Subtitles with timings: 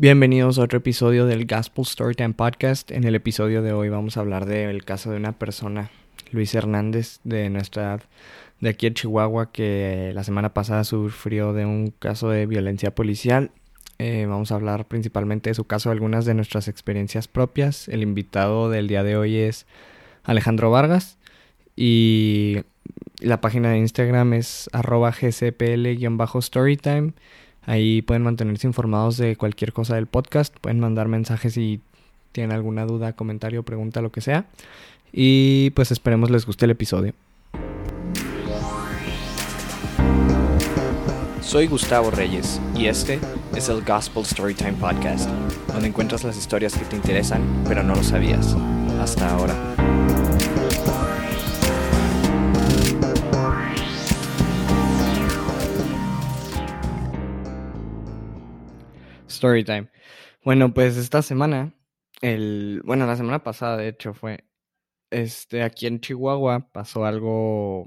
[0.00, 2.90] Bienvenidos a otro episodio del Gospel Storytime Podcast.
[2.90, 5.90] En el episodio de hoy vamos a hablar del caso de una persona,
[6.32, 8.00] Luis Hernández, de nuestra edad,
[8.60, 13.50] de aquí en Chihuahua, que la semana pasada sufrió de un caso de violencia policial.
[13.98, 17.86] Eh, vamos a hablar principalmente de su caso, algunas de nuestras experiencias propias.
[17.86, 19.66] El invitado del día de hoy es
[20.24, 21.18] Alejandro Vargas
[21.76, 22.62] y
[23.18, 27.12] la página de Instagram es arroba gcpl-storytime.
[27.66, 31.80] Ahí pueden mantenerse informados de cualquier cosa del podcast, pueden mandar mensajes si
[32.32, 34.46] tienen alguna duda, comentario, pregunta, lo que sea.
[35.12, 37.14] Y pues esperemos les guste el episodio.
[41.40, 43.18] Soy Gustavo Reyes y este
[43.56, 45.28] es el Gospel Storytime Podcast,
[45.72, 48.54] donde encuentras las historias que te interesan pero no lo sabías
[49.00, 49.89] hasta ahora.
[59.40, 59.88] Storytime.
[60.44, 61.74] Bueno, pues esta semana,
[62.20, 64.44] el, bueno, la semana pasada de hecho fue,
[65.10, 67.86] este, aquí en Chihuahua pasó algo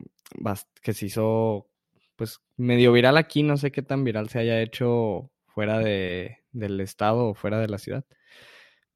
[0.81, 1.69] que se hizo,
[2.15, 6.79] pues, medio viral aquí, no sé qué tan viral se haya hecho fuera de, del
[6.81, 8.03] estado o fuera de la ciudad,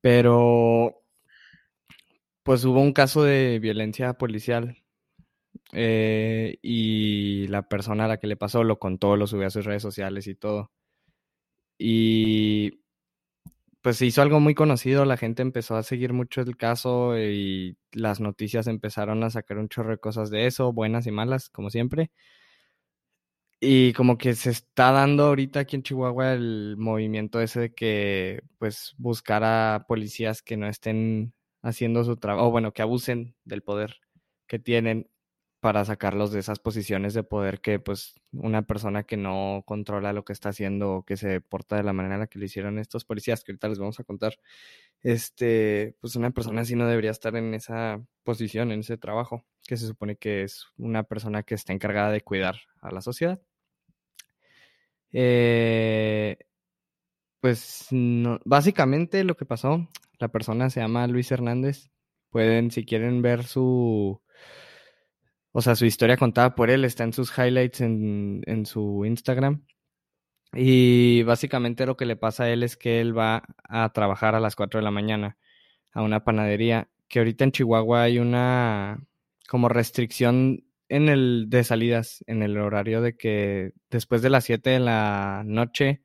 [0.01, 1.03] pero,
[2.43, 4.77] pues hubo un caso de violencia policial
[5.73, 9.65] eh, y la persona a la que le pasó lo contó, lo subió a sus
[9.65, 10.71] redes sociales y todo.
[11.77, 12.81] Y
[13.81, 17.77] pues se hizo algo muy conocido, la gente empezó a seguir mucho el caso y
[17.93, 21.69] las noticias empezaron a sacar un chorro de cosas de eso, buenas y malas, como
[21.69, 22.11] siempre.
[23.59, 28.41] Y como que se está dando ahorita aquí en Chihuahua el movimiento ese de que
[28.59, 31.33] pues buscar a policías que no estén
[31.63, 33.95] haciendo su trabajo, o bueno, que abusen del poder
[34.47, 35.09] que tienen
[35.59, 40.23] para sacarlos de esas posiciones de poder que pues una persona que no controla lo
[40.23, 42.77] que está haciendo o que se porta de la manera en la que lo hicieron
[42.77, 44.39] estos policías que ahorita les vamos a contar
[45.01, 49.77] este pues una persona así no debería estar en esa posición en ese trabajo que
[49.77, 53.41] se supone que es una persona que está encargada de cuidar a la sociedad.
[55.11, 56.37] Eh,
[57.39, 57.87] pues
[58.45, 59.87] básicamente lo que pasó
[60.19, 61.89] la persona se llama Luis Hernández
[62.29, 64.21] pueden si quieren ver su
[65.57, 69.65] o sea, su historia contada por él está en sus highlights en, su Instagram.
[70.53, 74.39] Y básicamente lo que le pasa a él es que él va a trabajar a
[74.39, 75.35] las 4 de la mañana
[75.93, 78.99] a una panadería, que ahorita en Chihuahua hay una
[79.49, 84.69] como restricción en el de salidas, en el horario de que después de las 7
[84.69, 86.03] de la noche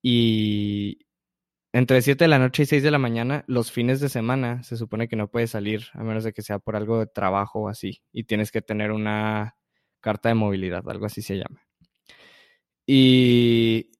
[0.00, 1.05] y,
[1.76, 4.78] entre 7 de la noche y 6 de la mañana, los fines de semana, se
[4.78, 7.68] supone que no puedes salir, a menos de que sea por algo de trabajo o
[7.68, 8.02] así.
[8.12, 9.56] Y tienes que tener una
[10.00, 11.60] carta de movilidad, algo así se llama.
[12.86, 13.90] Y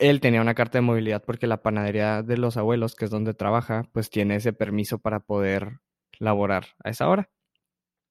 [0.00, 3.32] él tenía una carta de movilidad porque la panadería de los abuelos, que es donde
[3.32, 5.80] trabaja, pues tiene ese permiso para poder
[6.18, 7.30] laborar a esa hora.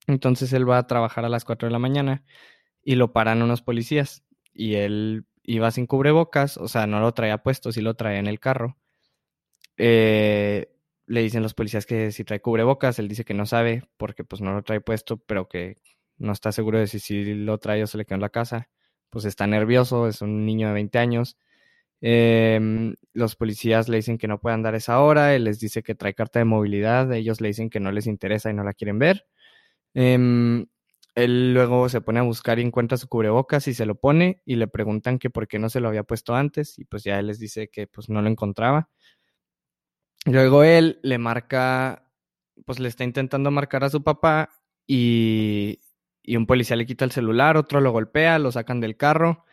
[0.08, 2.24] Entonces él va a trabajar a las 4 de la mañana
[2.82, 4.24] y lo paran unos policías.
[4.52, 8.26] Y él iba sin cubrebocas, o sea, no lo traía puesto, sí lo traía en
[8.26, 8.76] el carro.
[9.76, 10.68] Eh,
[11.06, 14.40] le dicen los policías que si trae cubrebocas, él dice que no sabe porque pues
[14.42, 15.76] no lo trae puesto, pero que
[16.18, 18.70] no está seguro de si, si lo trae o se le quedó en la casa.
[19.10, 21.36] Pues está nervioso, es un niño de 20 años.
[22.00, 25.94] Em, los policías le dicen que no puede andar esa hora, él les dice que
[25.94, 28.98] trae carta de movilidad, ellos le dicen que no les interesa y no la quieren
[28.98, 29.26] ver.
[29.94, 30.66] Em,
[31.14, 34.56] él luego se pone a buscar y encuentra su cubrebocas y se lo pone y
[34.56, 37.26] le preguntan que por qué no se lo había puesto antes y pues ya él
[37.26, 38.88] les dice que pues no lo encontraba.
[40.24, 42.10] Luego él le marca,
[42.64, 44.50] pues le está intentando marcar a su papá
[44.86, 45.80] y,
[46.22, 49.44] y un policía le quita el celular, otro lo golpea, lo sacan del carro,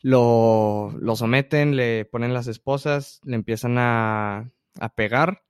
[0.00, 5.42] lo, lo someten, le ponen las esposas, le empiezan a, a pegar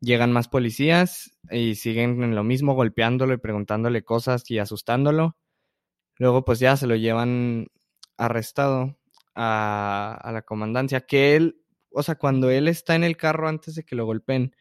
[0.00, 5.36] Llegan más policías y siguen en lo mismo, golpeándolo y preguntándole cosas y asustándolo.
[6.16, 7.68] Luego, pues ya se lo llevan
[8.16, 8.98] arrestado
[9.34, 11.00] a, la comandancia.
[11.02, 14.54] Que él, o sea, cuando él está en el carro antes de que lo golpeen,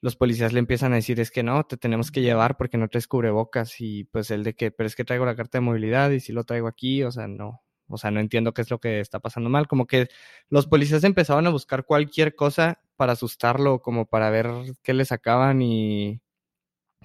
[0.00, 2.88] los policías le empiezan a decir es que no, te tenemos que llevar porque no
[2.88, 6.10] traes cubrebocas y pues él de que, pero es que traigo la carta de movilidad
[6.10, 8.80] y si lo traigo aquí, o sea, no, o sea, no entiendo qué es lo
[8.80, 9.68] que está pasando mal.
[9.68, 10.08] Como que
[10.48, 14.48] los policías empezaban a buscar cualquier cosa para asustarlo, como para ver
[14.82, 16.20] qué le sacaban y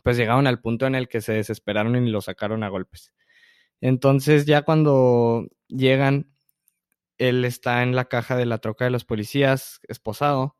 [0.03, 3.13] pues llegaron al punto en el que se desesperaron y lo sacaron a golpes.
[3.81, 6.31] Entonces ya cuando llegan,
[7.17, 10.55] él está en la caja de la troca de los policías, esposado,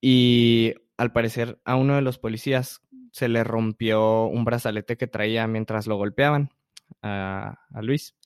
[0.00, 5.46] y al parecer a uno de los policías se le rompió un brazalete que traía
[5.46, 6.50] mientras lo golpeaban
[7.02, 8.16] a, a Luis.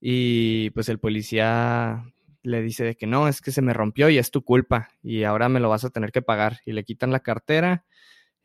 [0.00, 2.04] Y pues el policía
[2.48, 5.48] le dice que no, es que se me rompió y es tu culpa y ahora
[5.48, 6.60] me lo vas a tener que pagar.
[6.64, 7.84] Y le quitan la cartera,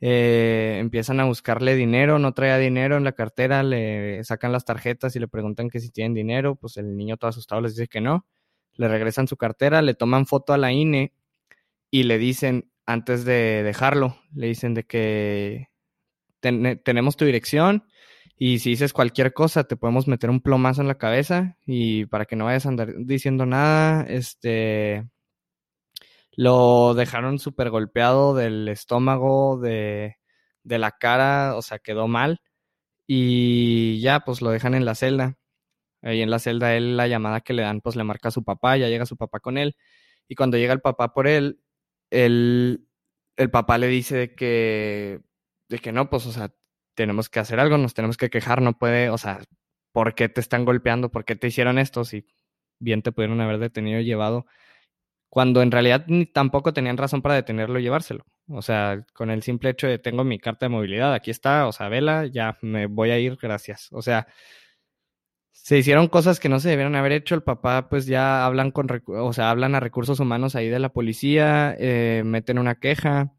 [0.01, 5.15] eh, empiezan a buscarle dinero, no traía dinero en la cartera, le sacan las tarjetas
[5.15, 8.01] y le preguntan que si tienen dinero, pues el niño todo asustado les dice que
[8.01, 8.25] no,
[8.73, 11.13] le regresan su cartera, le toman foto a la INE
[11.89, 15.69] y le dicen, antes de dejarlo, le dicen de que
[16.41, 17.85] tenemos tu dirección
[18.37, 22.25] y si dices cualquier cosa te podemos meter un plomazo en la cabeza y para
[22.25, 25.07] que no vayas a andar diciendo nada, este
[26.35, 30.17] lo dejaron súper golpeado del estómago, de,
[30.63, 32.41] de la cara, o sea, quedó mal
[33.07, 35.37] y ya pues lo dejan en la celda.
[36.01, 38.43] Ahí en la celda él la llamada que le dan pues le marca a su
[38.43, 39.75] papá, ya llega su papá con él
[40.27, 41.61] y cuando llega el papá por él,
[42.09, 42.87] el,
[43.37, 45.21] el papá le dice que,
[45.69, 46.53] de que no, pues o sea,
[46.95, 49.41] tenemos que hacer algo, nos tenemos que quejar, no puede, o sea,
[49.91, 51.11] ¿por qué te están golpeando?
[51.11, 52.05] ¿Por qué te hicieron esto?
[52.05, 52.25] Si
[52.79, 54.45] bien te pudieron haber detenido y llevado,
[55.29, 58.25] cuando en realidad ni tampoco tenían razón para detenerlo y llevárselo.
[58.49, 61.71] O sea, con el simple hecho de tengo mi carta de movilidad, aquí está, o
[61.71, 63.89] sea, vela, ya me voy a ir, gracias.
[63.91, 64.27] O sea,
[65.51, 67.35] se hicieron cosas que no se debieron haber hecho.
[67.35, 70.89] El papá, pues ya hablan con, o sea, hablan a recursos humanos ahí de la
[70.89, 73.33] policía, eh, meten una queja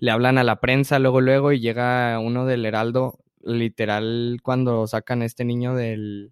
[0.00, 5.22] le hablan a la prensa luego, luego, y llega uno del Heraldo, literal, cuando sacan
[5.22, 6.30] a este niño de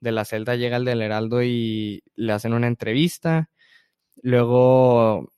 [0.00, 3.50] la celda, llega el del Heraldo y le hacen una entrevista.
[4.22, 5.30] Luego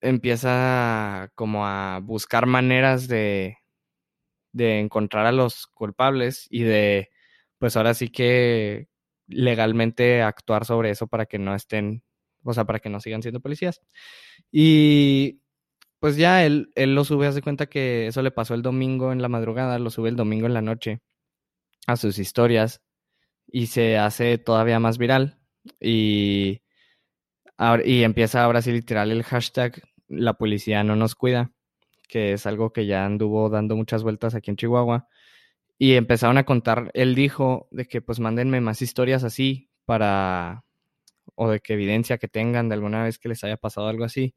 [0.00, 3.58] empieza como a buscar maneras de,
[4.52, 7.10] de encontrar a los culpables y de,
[7.58, 8.88] pues ahora sí que
[9.26, 12.02] legalmente actuar sobre eso para que no estén,
[12.44, 13.80] o sea, para que no sigan siendo policías.
[14.52, 15.40] Y
[16.04, 19.22] pues ya él, él lo sube, hace cuenta que eso le pasó el domingo en
[19.22, 21.00] la madrugada, lo sube el domingo en la noche
[21.86, 22.82] a sus historias
[23.46, 25.38] y se hace todavía más viral
[25.80, 26.60] y,
[27.86, 31.52] y empieza ahora sí literal el hashtag la policía no nos cuida,
[32.06, 35.08] que es algo que ya anduvo dando muchas vueltas aquí en Chihuahua.
[35.78, 40.64] Y empezaron a contar, él dijo de que pues mándenme más historias así para,
[41.34, 44.34] o de que evidencia que tengan de alguna vez que les haya pasado algo así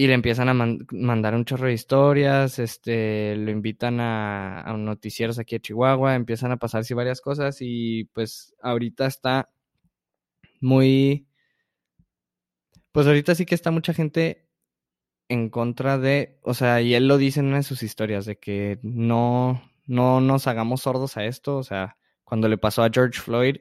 [0.00, 5.38] y le empiezan a mandar un chorro de historias, este, lo invitan a, a noticieros
[5.38, 9.50] aquí a Chihuahua, empiezan a pasarse varias cosas y pues ahorita está
[10.58, 11.28] muy,
[12.92, 14.48] pues ahorita sí que está mucha gente
[15.28, 18.38] en contra de, o sea, y él lo dice en una de sus historias, de
[18.38, 23.20] que no, no nos hagamos sordos a esto, o sea, cuando le pasó a George
[23.20, 23.56] Floyd,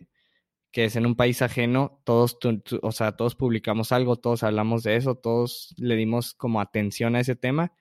[0.71, 2.37] que es en un país ajeno, todos,
[2.81, 7.21] o sea, todos publicamos algo, todos hablamos de eso, todos le dimos como atención a
[7.21, 7.73] ese tema.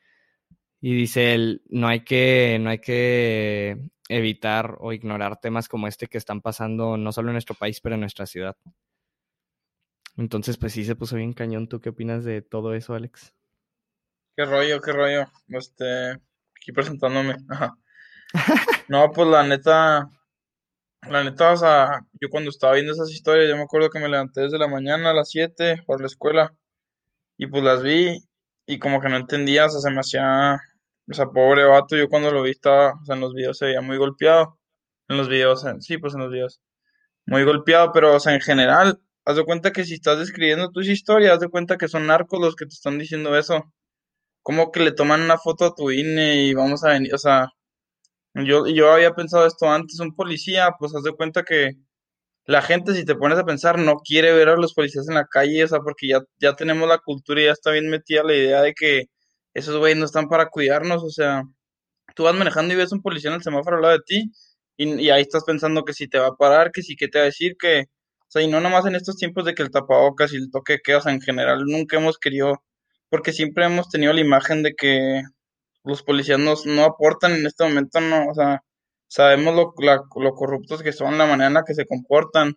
[0.81, 6.07] Y dice él, no hay que, no hay que evitar o ignorar temas como este
[6.07, 8.57] que están pasando no solo en nuestro país, pero en nuestra ciudad.
[10.17, 11.69] Entonces, pues sí se puso bien cañón.
[11.69, 13.35] ¿Tú qué opinas de todo eso, Alex?
[14.37, 15.27] Qué rollo, qué rollo.
[15.49, 16.13] Este,
[16.57, 17.37] aquí presentándome.
[18.89, 20.11] no, pues la neta,
[21.03, 24.09] la neta, o sea, yo cuando estaba viendo esas historias, yo me acuerdo que me
[24.09, 26.55] levanté desde la mañana a las 7 por la escuela
[27.39, 28.19] y pues las vi
[28.67, 30.59] y como que no entendía, o sea, se me hacía,
[31.11, 33.67] o sea, pobre vato, yo cuando lo vi estaba, o sea, en los videos se
[33.67, 34.59] veía muy golpeado,
[35.09, 36.61] en los videos, sí, pues en los videos,
[37.27, 40.89] muy golpeado, pero, o sea, en general, haz de cuenta que si estás describiendo tus
[40.89, 43.73] historias, haz de cuenta que son narcos los que te están diciendo eso,
[44.43, 47.49] como que le toman una foto a tu INE y vamos a venir, o sea,
[48.45, 51.73] yo, yo había pensado esto antes, un policía, pues haz de cuenta que
[52.47, 55.27] la gente, si te pones a pensar, no quiere ver a los policías en la
[55.27, 58.35] calle, o sea, porque ya, ya tenemos la cultura y ya está bien metida la
[58.35, 59.05] idea de que
[59.55, 61.43] esos güeyes no están para cuidarnos, o sea,
[62.15, 64.33] tú vas manejando y ves un policía en el semáforo al lado de ti
[64.79, 67.25] y, ahí estás pensando que si te va a parar, que si que te va
[67.25, 70.33] a decir, que, o sea, y no nomás en estos tiempos de que el tapabocas
[70.33, 72.63] y el toque que, o sea, en general nunca hemos querido,
[73.11, 75.23] porque siempre hemos tenido la imagen de que
[75.89, 78.63] los policías no, aportan en este momento, no, o sea,
[79.09, 79.73] sabemos lo,
[80.17, 82.55] lo corruptos que son, la manera en la que se comportan.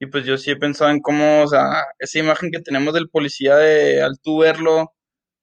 [0.00, 3.10] Y pues yo sí he pensado en cómo, o sea, esa imagen que tenemos del
[3.10, 4.92] policía de al tú verlo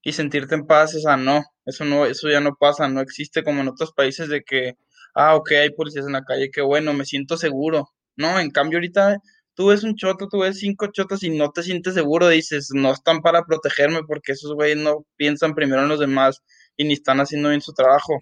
[0.03, 3.43] y sentirte en paz, o sea, no, eso no, eso ya no pasa, no existe
[3.43, 4.75] como en otros países de que,
[5.15, 7.89] ah, ok, hay policías en la calle, qué bueno, me siento seguro.
[8.17, 9.17] No, en cambio ahorita
[9.55, 12.91] tú ves un choto, tú ves cinco chotas y no te sientes seguro, dices, no
[12.91, 16.41] están para protegerme porque esos güeyes no piensan primero en los demás
[16.77, 18.19] y ni están haciendo bien su trabajo.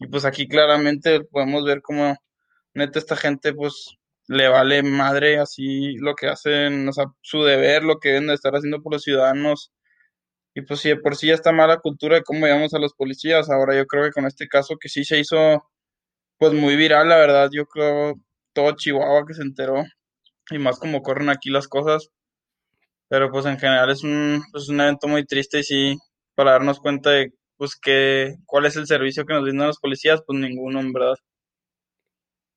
[0.00, 2.16] Y pues aquí claramente podemos ver cómo
[2.74, 3.96] neta esta gente pues
[4.28, 8.34] le vale madre así lo que hacen, o sea, su deber, lo que deben de
[8.34, 9.72] estar haciendo por los ciudadanos.
[10.54, 12.94] Y pues si de por sí ya está mala cultura de cómo llamamos a los
[12.94, 15.64] policías, ahora yo creo que con este caso que sí se hizo
[16.38, 18.14] pues muy viral, la verdad, yo creo
[18.54, 19.84] todo Chihuahua que se enteró.
[20.50, 22.10] y más como corren aquí las cosas.
[23.08, 25.96] Pero pues en general es un, pues, un evento muy triste y sí,
[26.34, 30.22] para darnos cuenta de pues que cuál es el servicio que nos brindan los policías,
[30.26, 31.16] pues ninguno, en verdad.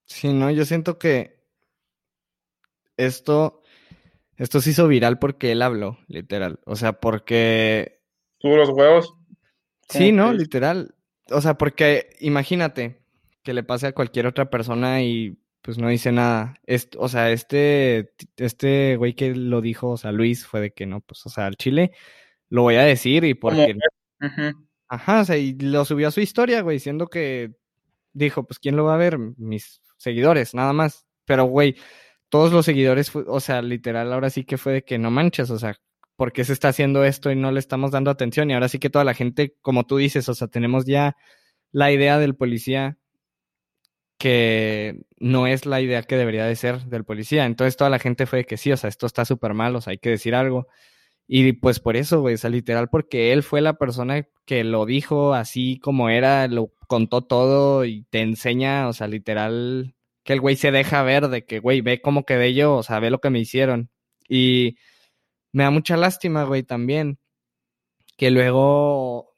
[0.06, 1.40] Sí, no, yo siento que
[2.98, 3.62] esto,
[4.38, 6.60] esto se hizo viral porque él habló, literal.
[6.66, 8.02] O sea, porque...
[8.40, 9.14] Tuvo los huevos.
[9.88, 10.96] Sí, no, literal.
[11.32, 13.02] O sea, porque imagínate
[13.44, 16.56] que le pase a cualquier otra persona y pues no dice nada.
[16.98, 21.02] o sea, este, este güey que lo dijo, o sea, Luis, fue de que no,
[21.02, 21.92] pues, o sea, al Chile
[22.50, 23.76] lo voy a decir y porque...
[24.90, 27.52] Ajá, o sea, y lo subió a su historia, güey, diciendo que
[28.14, 29.20] dijo, pues, ¿quién lo va a ver?
[29.38, 31.06] Mis seguidores, nada más.
[31.26, 31.76] Pero, güey,
[32.30, 35.60] todos los seguidores, o sea, literal, ahora sí que fue de que no manches, o
[35.60, 35.76] sea,
[36.16, 38.50] ¿por qué se está haciendo esto y no le estamos dando atención?
[38.50, 41.16] Y ahora sí que toda la gente, como tú dices, o sea, tenemos ya
[41.72, 42.98] la idea del policía
[44.18, 47.46] que no es la idea que debería de ser del policía.
[47.46, 49.82] Entonces toda la gente fue de que sí, o sea, esto está súper mal, o
[49.82, 50.68] sea, hay que decir algo.
[51.32, 54.88] Y pues por eso, güey, o sea, literal, porque él fue la persona que lo
[54.88, 60.42] dijo así como era, lo contó todo y te enseña, o sea, literal, que el
[60.42, 63.20] güey se deja ver de que, güey, ve cómo quedé yo, o sea, ve lo
[63.22, 63.92] que me hicieron.
[64.28, 64.78] Y
[65.54, 67.20] me da mucha lástima, güey, también,
[68.18, 69.36] que luego,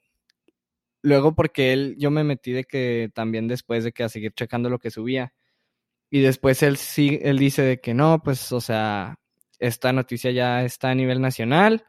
[1.02, 4.70] luego porque él, yo me metí de que también después de que a seguir checando
[4.70, 5.34] lo que subía.
[6.10, 9.18] Y después él sí, él dice de que no, pues, o sea,
[9.62, 11.84] esta noticia ya está a nivel nacional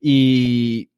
[0.00, 0.90] y,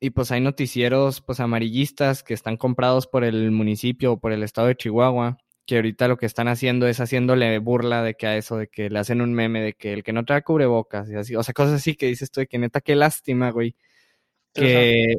[0.00, 4.42] y pues hay noticieros pues amarillistas que están comprados por el municipio o por el
[4.42, 8.36] estado de Chihuahua que ahorita lo que están haciendo es haciéndole burla de que a
[8.36, 11.14] eso, de que le hacen un meme de que el que no trae cubrebocas y
[11.14, 13.74] así, o sea, cosas así que dices tú de que neta, qué lástima, güey.
[14.54, 15.16] Que,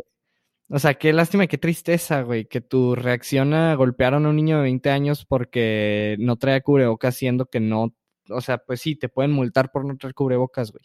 [0.69, 4.36] o sea, qué lástima y qué tristeza, güey, que tu reacción a golpear a un
[4.36, 7.93] niño de 20 años porque no trae cubrebocas, siendo que no,
[8.29, 10.84] o sea, pues sí, te pueden multar por no traer cubrebocas, güey.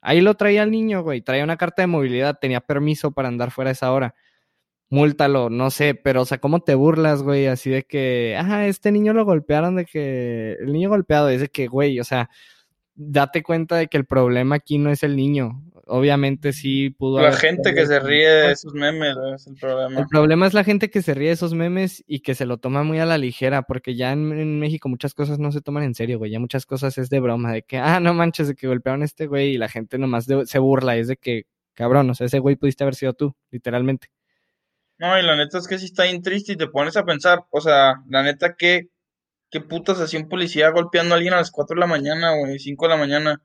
[0.00, 3.50] Ahí lo traía el niño, güey, traía una carta de movilidad, tenía permiso para andar
[3.50, 4.14] fuera de esa hora
[4.88, 7.46] múltalo, no sé, pero o sea, ¿cómo te burlas, güey?
[7.46, 11.48] Así de que, ah, este niño lo golpearon, de que el niño golpeado, es de
[11.48, 12.30] que, güey, o sea,
[12.96, 15.62] date cuenta de que el problema aquí no es el niño.
[15.88, 17.20] Obviamente sí pudo.
[17.20, 20.00] La gente que se ríe de esos memes es el problema.
[20.00, 22.58] El problema es la gente que se ríe de esos memes y que se lo
[22.58, 25.94] toma muy a la ligera, porque ya en, México muchas cosas no se toman en
[25.94, 26.32] serio, güey.
[26.32, 29.04] Ya muchas cosas es de broma, de que, ah, no manches, de que golpearon a
[29.04, 30.96] este güey y la gente nomás se burla.
[30.96, 34.08] Es de que, cabrón, o sea, ese güey pudiste haber sido tú, literalmente.
[34.98, 37.44] No, y la neta es que sí está bien triste y te pones a pensar,
[37.50, 38.88] o sea, la neta, ¿qué,
[39.50, 42.58] qué putas hacía un policía golpeando a alguien a las 4 de la mañana, güey,
[42.58, 43.42] 5 de la mañana?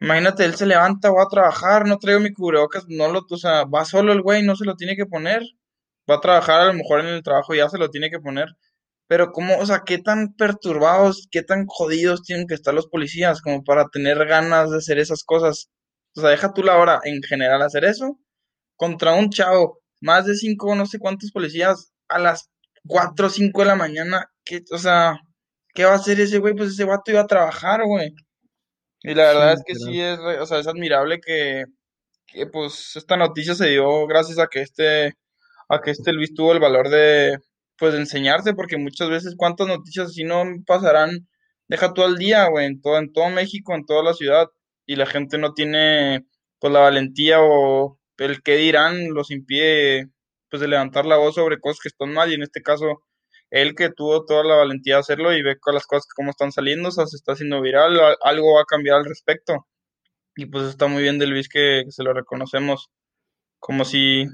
[0.00, 3.64] Imagínate, él se levanta, va a trabajar, no traigo mi cubrebocas, no lo, o sea,
[3.64, 5.42] va solo el güey, no se lo tiene que poner.
[6.10, 8.48] Va a trabajar, a lo mejor en el trabajo ya se lo tiene que poner.
[9.08, 13.42] Pero cómo, o sea, qué tan perturbados, qué tan jodidos tienen que estar los policías
[13.42, 15.70] como para tener ganas de hacer esas cosas.
[16.16, 18.18] O sea, deja tú la hora en general hacer eso
[18.76, 22.50] contra un chavo más de cinco, no sé cuántos policías a las
[22.86, 24.31] cuatro o cinco de la mañana.
[24.44, 25.20] ¿Qué, o sea,
[25.74, 26.54] ¿qué va a hacer ese güey?
[26.54, 28.14] Pues ese vato iba a trabajar, güey.
[29.02, 31.64] Y la verdad es que sí es, o sea, es admirable que,
[32.26, 35.14] que, pues esta noticia se dio gracias a que este,
[35.68, 37.38] a que este Luis tuvo el valor de,
[37.78, 41.28] pues, de enseñarse, porque muchas veces cuántas noticias así no pasarán,
[41.68, 44.48] deja todo el día, güey, en todo, en todo México, en toda la ciudad,
[44.86, 46.24] y la gente no tiene,
[46.60, 50.08] pues, la valentía o, el que dirán los impide
[50.48, 53.02] pues de levantar la voz sobre cosas que están mal y en este caso
[53.52, 56.52] él que tuvo toda la valentía de hacerlo y ve con las cosas cómo están
[56.52, 59.66] saliendo, o sea, se está haciendo viral, algo va a cambiar al respecto.
[60.36, 62.88] Y pues está muy bien de Luis que, se lo reconocemos
[63.58, 64.26] como si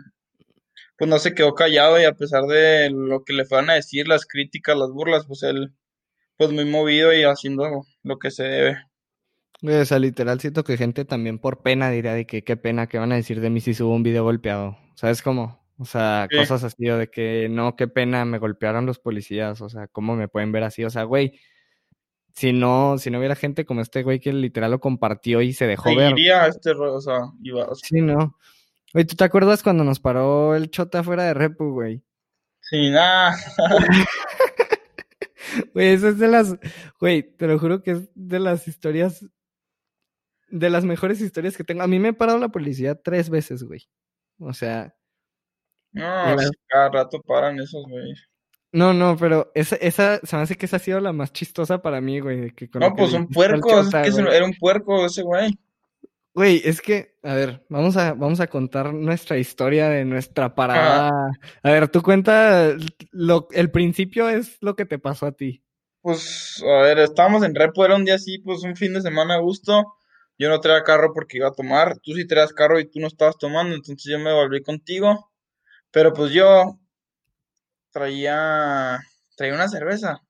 [0.97, 4.07] pues no se quedó callado y a pesar de lo que le fueran a decir,
[4.07, 5.75] las críticas, las burlas, pues él
[6.37, 8.79] pues muy movido y haciendo lo que se debe.
[9.63, 12.99] O sea, literal siento que gente también por pena diría de que qué pena que
[12.99, 14.79] van a decir de mí si subo un video golpeado.
[14.95, 15.68] ¿Sabes cómo?
[15.79, 19.61] O sea, cosas así de que no, qué pena, me golpearon los policías.
[19.61, 20.85] O sea, ¿cómo me pueden ver así?
[20.85, 21.39] O sea, güey,
[22.35, 25.67] si no, si no hubiera gente como este güey que literal lo compartió y se
[25.67, 26.15] dejó ver.
[26.49, 28.37] Este, o sea, iba, Sí, no.
[28.93, 32.03] Güey, ¿tú te acuerdas cuando nos paró el chota fuera de Repu, güey?
[32.61, 33.37] Sí, nada.
[35.73, 36.55] Güey, eso es de las,
[37.01, 39.25] güey, te lo juro que es de las historias
[40.51, 41.83] de las mejores historias que tengo.
[41.83, 43.89] A mí me ha parado la policía tres veces, güey.
[44.39, 44.95] O sea.
[45.93, 48.15] No, cada rato paran esos, güey.
[48.71, 51.81] No, no, pero esa, esa, se me hace que esa ha sido la más chistosa
[51.81, 52.51] para mí, güey.
[52.51, 55.59] Que no, pues un puerco, es que era un puerco ese güey.
[56.35, 61.11] Güey, es que, a ver, vamos a, vamos a contar nuestra historia de nuestra parada.
[61.63, 62.77] A ver, tú cuenta,
[63.11, 65.65] lo, el principio es lo que te pasó a ti.
[66.01, 69.35] pues, a ver, estábamos en repo, era un día así, pues un fin de semana
[69.35, 69.97] a gusto.
[70.39, 73.09] Yo no traía carro porque iba a tomar, tú sí traías carro y tú no
[73.09, 75.28] estabas tomando, entonces yo me volví contigo.
[75.91, 76.79] Pero pues yo
[77.91, 78.99] traía,
[79.37, 80.23] traía una cerveza.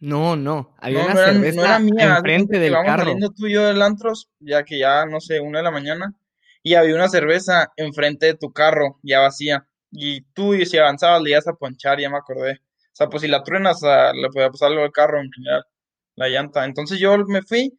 [0.00, 3.04] No, no, había No, una no era, no cerveza era mía, enfrente del carro.
[3.04, 6.14] saliendo tú y yo del antros, ya que ya, no sé, una de la mañana,
[6.62, 9.66] y había una cerveza enfrente de tu carro, ya vacía.
[9.90, 12.52] Y tú, y si avanzabas, le ibas a ponchar, ya me acordé.
[12.52, 15.64] O sea, pues si la truenas, ah, le podía pasar algo al carro en general,
[16.16, 16.64] la llanta.
[16.64, 17.78] Entonces yo me fui,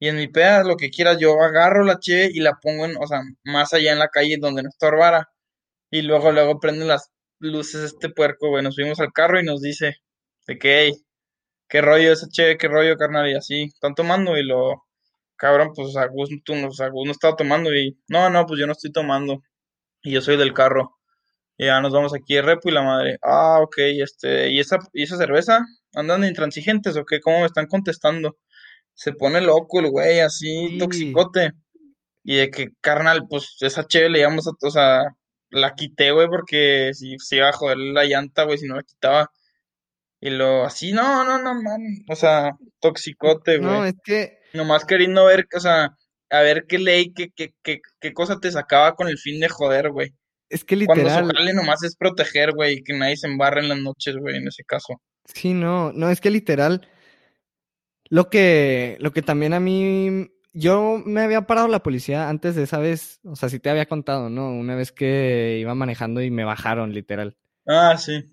[0.00, 2.96] y en mi peda, lo que quieras, yo agarro la cheve y la pongo en,
[2.98, 5.28] o sea, más allá en la calle donde no estorbara.
[5.90, 8.62] Y luego, luego prende las luces este puerco, güey.
[8.62, 9.96] Nos subimos al carro y nos dice
[10.46, 10.92] de que, hey,
[11.68, 13.64] qué rollo ese che, qué rollo, carnal, y así.
[13.64, 14.84] Están tomando y lo,
[15.36, 18.72] cabrón, pues a Gus, tú no, Gus estaba tomando y, no, no, pues yo no
[18.72, 19.42] estoy tomando.
[20.02, 20.96] Y yo soy del carro.
[21.58, 24.78] Y ya nos vamos aquí de repo y la madre, ah, ok, este, ¿y esa,
[24.94, 25.60] y esa cerveza?
[25.94, 27.20] ¿Andan de intransigentes o qué?
[27.20, 28.38] ¿Cómo me están contestando?
[28.94, 30.78] Se pone loco el güey, así, Sí.
[30.78, 31.52] toxicote.
[32.24, 35.02] Y de que, carnal, pues esa cheve le íbamos a, o sea,
[35.50, 38.82] la quité, güey, porque si se iba a joder la llanta, güey, si no la
[38.82, 39.30] quitaba.
[40.20, 43.90] Y lo, así, no, no, no, man, o sea, toxicote, No, güey.
[43.90, 45.96] es que, Nomás queriendo ver, o sea,
[46.30, 49.48] a ver qué ley, qué, qué, qué, qué cosa te sacaba con el fin de
[49.48, 50.12] joder, güey.
[50.50, 53.68] es que Cuando literal, jale nomás es proteger, güey, y que nadie se embarre en
[53.68, 55.00] las noches, güey, en ese caso.
[55.24, 56.86] sí, no, no, es que literal,
[58.10, 62.64] lo que, lo que también a mí, yo me había parado la policía antes de
[62.64, 64.50] esa vez, o sea, sí te había contado, ¿no?
[64.52, 67.36] Una vez que iba manejando y me bajaron, literal.
[67.66, 68.24] Ah, sí,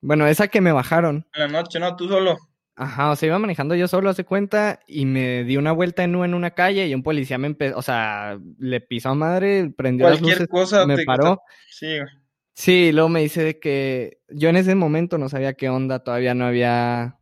[0.00, 2.36] Bueno, esa que me bajaron, en la noche, no, tú solo.
[2.78, 6.14] Ajá, o sea, iba manejando yo solo, hace cuenta, y me di una vuelta en
[6.14, 10.06] en una calle y un policía me empezó, o sea, le pisó a madre, prendió
[10.06, 11.40] las Cualquier luces, cosa me te, paró.
[11.70, 12.10] sí, güey.
[12.54, 16.34] Sí, luego me dice de que yo en ese momento no sabía qué onda, todavía
[16.34, 17.18] no había,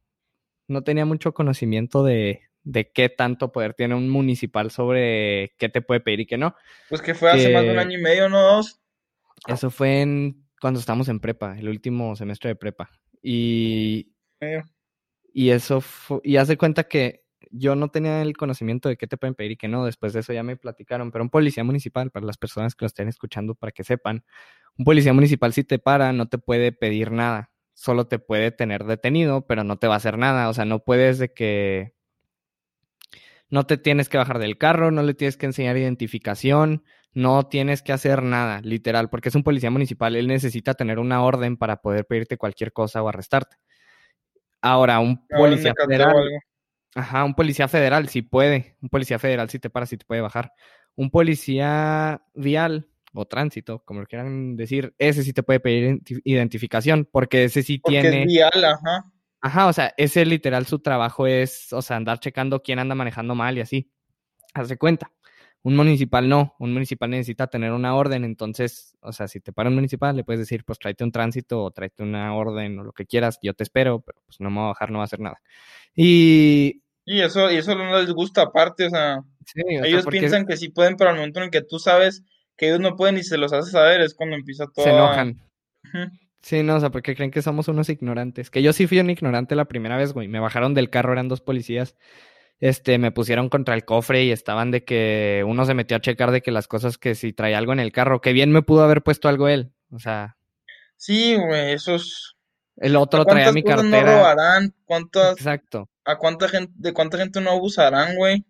[0.68, 5.82] no tenía mucho conocimiento de, de qué tanto poder tiene un municipal sobre qué te
[5.82, 6.54] puede pedir y qué no.
[6.88, 8.40] Pues que fue hace más de un año y medio, ¿no?
[8.40, 8.80] Dos.
[9.46, 12.90] eso fue en, cuando estábamos en prepa, el último semestre de prepa.
[13.22, 14.68] Y Medio.
[15.32, 19.16] Y eso fu- y hace cuenta que yo no tenía el conocimiento de qué te
[19.16, 19.84] pueden pedir y qué no.
[19.84, 21.10] Después de eso ya me platicaron.
[21.10, 24.24] Pero un policía municipal, para las personas que lo estén escuchando, para que sepan,
[24.78, 27.50] un policía municipal si te para no te puede pedir nada.
[27.74, 30.48] Solo te puede tener detenido, pero no te va a hacer nada.
[30.48, 31.94] O sea, no puedes de que
[33.54, 37.82] no te tienes que bajar del carro, no le tienes que enseñar identificación, no tienes
[37.82, 40.16] que hacer nada, literal, porque es un policía municipal.
[40.16, 43.58] Él necesita tener una orden para poder pedirte cualquier cosa o arrestarte.
[44.60, 46.16] Ahora, un Ahora policía federal,
[46.96, 50.20] ajá, un policía federal sí puede, un policía federal sí te para, sí te puede
[50.20, 50.50] bajar.
[50.96, 56.20] Un policía vial o tránsito, como lo quieran decir, ese sí te puede pedir identi-
[56.24, 59.12] identificación, porque ese sí Porque es tiene, vial, ajá.
[59.44, 63.34] Ajá, o sea, ese literal su trabajo es, o sea, andar checando quién anda manejando
[63.34, 63.90] mal y así.
[64.54, 65.10] Hace cuenta.
[65.62, 69.68] Un municipal no, un municipal necesita tener una orden, entonces, o sea, si te para
[69.70, 72.92] un municipal, le puedes decir, pues tráete un tránsito o tráete una orden o lo
[72.92, 75.06] que quieras, yo te espero, pero pues no me voy a bajar, no va a
[75.06, 75.40] hacer nada.
[75.94, 80.04] Y Y eso, y eso no les gusta aparte, o sea, sí, o sea, ellos
[80.04, 82.24] porque piensan que sí pueden, pero al momento en que tú sabes
[82.56, 84.94] que ellos no pueden y se los haces saber, es cuando empieza todo se a-
[84.94, 85.40] enojan.
[85.84, 86.10] Ujú.
[86.44, 88.50] Sí, no, o sea, porque creen que somos unos ignorantes.
[88.50, 90.28] Que yo sí fui un ignorante la primera vez, güey.
[90.28, 91.96] Me bajaron del carro, eran dos policías.
[92.60, 96.32] Este, me pusieron contra el cofre y estaban de que uno se metió a checar
[96.32, 98.84] de que las cosas que si traía algo en el carro, que bien me pudo
[98.84, 99.72] haber puesto algo él.
[99.90, 100.36] O sea,
[100.96, 102.36] Sí, güey, esos...
[102.76, 104.16] el ¿A otro traía mi cosas no cartera.
[104.18, 104.74] robarán?
[104.84, 105.88] ¿Cuántas, Exacto.
[106.04, 108.44] a cuánta gente, de cuánta gente no abusarán, güey?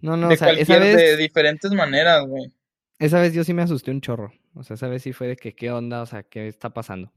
[0.00, 2.52] No, no, De o sea, esa cualquier, de diferentes maneras, güey.
[3.00, 4.32] Esa vez yo sí me asusté un chorro.
[4.54, 7.12] O sea, esa vez sí fue de que qué onda, o sea, qué está pasando.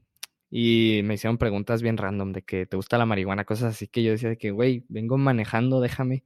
[0.50, 4.02] Y me hicieron preguntas bien random de que te gusta la marihuana, cosas así que
[4.02, 6.24] yo decía de que, güey, vengo manejando, déjame.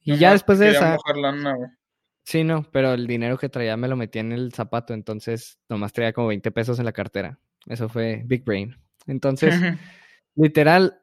[0.00, 1.78] Y ya Nomás después de esa, lana,
[2.24, 5.92] sí, no, pero el dinero que traía me lo metí en el zapato, entonces nomás
[5.92, 7.38] traía como 20 pesos en la cartera.
[7.66, 8.74] Eso fue Big Brain.
[9.06, 9.54] Entonces,
[10.34, 10.98] literal,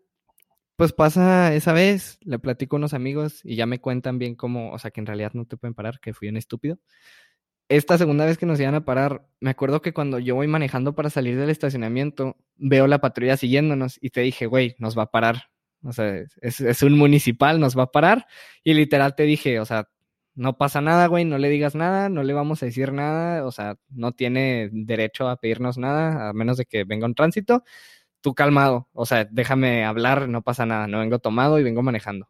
[0.75, 4.71] pues pasa esa vez, le platico a unos amigos y ya me cuentan bien cómo,
[4.71, 6.79] o sea, que en realidad no te pueden parar, que fui un estúpido.
[7.67, 10.93] Esta segunda vez que nos iban a parar, me acuerdo que cuando yo voy manejando
[10.93, 15.11] para salir del estacionamiento, veo la patrulla siguiéndonos y te dije, güey, nos va a
[15.11, 15.49] parar.
[15.83, 18.27] O sea, es, un municipal, nos va a parar.
[18.63, 19.89] Y literal te dije, o sea,
[20.35, 23.51] no pasa nada, güey, no le digas nada, no le vamos a decir nada, o
[23.51, 27.63] sea, no tiene derecho a pedirnos nada, a menos de que venga un tránsito.
[28.21, 32.29] Tú calmado, o sea, déjame hablar, no pasa nada, no vengo tomado y vengo manejando.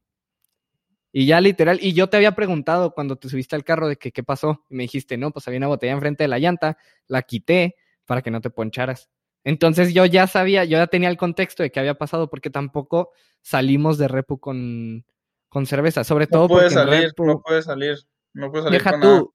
[1.18, 4.12] Y ya literal, y yo te había preguntado cuando te subiste al carro de que
[4.12, 7.22] qué pasó, y me dijiste, no, pues había una botella enfrente de la llanta, la
[7.22, 9.10] quité para que no te poncharas.
[9.46, 13.14] Entonces yo ya sabía, yo ya tenía el contexto de qué había pasado, porque tampoco
[13.42, 15.06] salimos de repu con,
[15.48, 17.98] con cerveza, sobre todo No puede porque salir, repu, no puede salir.
[18.34, 19.20] No puede salir deja nada.
[19.20, 19.34] tú,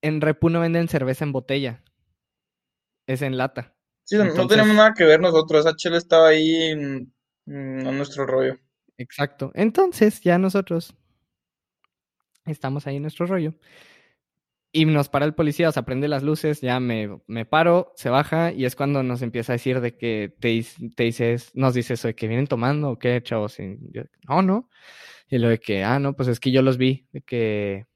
[0.00, 1.84] en repu no venden cerveza en botella,
[3.06, 3.76] es en lata.
[4.04, 5.66] Sí, no- tenemos nada que ver nosotros.
[5.66, 8.56] Esa chela estaba ahí a nuestro rollo.
[8.96, 9.52] Exacto.
[9.54, 10.94] Entonces ya nosotros
[12.50, 13.54] estamos ahí en nuestro rollo.
[14.72, 18.08] Y nos para el policía, o sea, prende las luces, ya me, me paro, se
[18.08, 21.94] baja y es cuando nos empieza a decir de que te, te dices, nos dice
[21.94, 23.58] eso de que vienen tomando o qué, chavos.
[23.58, 24.68] Y yo, no, no.
[25.28, 27.86] Y lo de que, ah, no, pues es que yo los vi, de que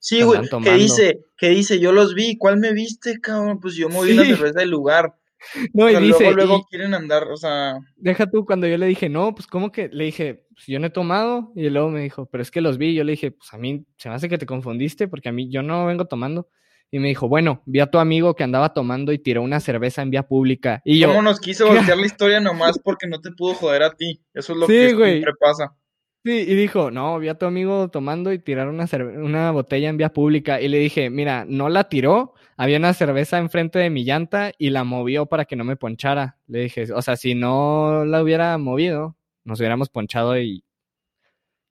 [0.00, 3.58] Sí, güey, que dice, que dice, yo los vi, ¿cuál me viste, cabrón?
[3.58, 4.34] Pues yo moví la Sí.
[4.34, 5.16] cerveza del lugar.
[5.72, 8.86] No, y dice, luego, luego y quieren andar, o sea, deja tú cuando yo le
[8.86, 9.88] dije, no, pues ¿cómo que?
[9.88, 11.52] Le dije, pues yo no he tomado.
[11.54, 12.94] Y luego me dijo, pero es que los vi.
[12.94, 15.48] Yo le dije, pues a mí se me hace que te confundiste porque a mí
[15.50, 16.48] yo no vengo tomando.
[16.90, 20.00] Y me dijo, bueno, vi a tu amigo que andaba tomando y tiró una cerveza
[20.00, 20.80] en vía pública.
[20.86, 23.94] Y yo, ¿cómo nos quiso voltear la historia nomás porque no te pudo joder a
[23.94, 24.22] ti?
[24.32, 25.12] Eso es lo Sí, que güey.
[25.12, 25.76] siempre pasa.
[26.24, 29.96] Sí, y dijo, no, vi a tu amigo tomando y tirar una, una botella en
[29.96, 30.60] vía pública.
[30.60, 34.70] Y le dije, mira, no la tiró, había una cerveza enfrente de mi llanta y
[34.70, 36.38] la movió para que no me ponchara.
[36.46, 40.64] Le dije, o sea, si no la hubiera movido, nos hubiéramos ponchado y...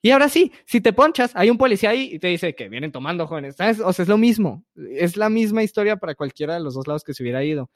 [0.01, 2.91] Y ahora sí, si te ponchas, hay un policía ahí y te dice que vienen
[2.91, 3.79] tomando jóvenes, ¿sabes?
[3.79, 7.03] O sea, es lo mismo, es la misma historia para cualquiera de los dos lados
[7.03, 7.71] que se hubiera ido.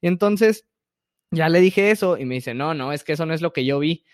[0.00, 0.66] Y entonces,
[1.32, 3.52] ya le dije eso y me dice, no, no, es que eso no es lo
[3.52, 4.04] que yo vi.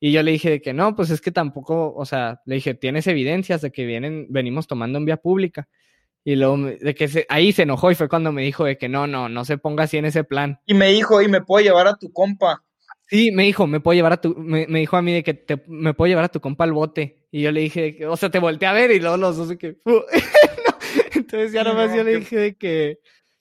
[0.00, 2.74] Y yo le dije de que no, pues es que tampoco, o sea, le dije,
[2.74, 5.68] tienes evidencias de que vienen, venimos tomando en vía pública.
[6.24, 8.88] Y luego, de que se- ahí se enojó y fue cuando me dijo de que
[8.88, 10.58] no, no, no se ponga así en ese plan.
[10.66, 12.62] Y me dijo, y me puedo llevar a tu compa.
[13.08, 15.34] Sí, me dijo, me puedo llevar a tu, me, me dijo a mí de que
[15.34, 17.26] te, me puedo llevar a tu compa al bote.
[17.30, 19.36] Y yo le dije, de que, o sea, te volteé a ver y luego los
[19.36, 19.76] dos de que.
[19.86, 20.02] No,
[21.14, 22.98] Entonces ya nomás no, yo le dije de que,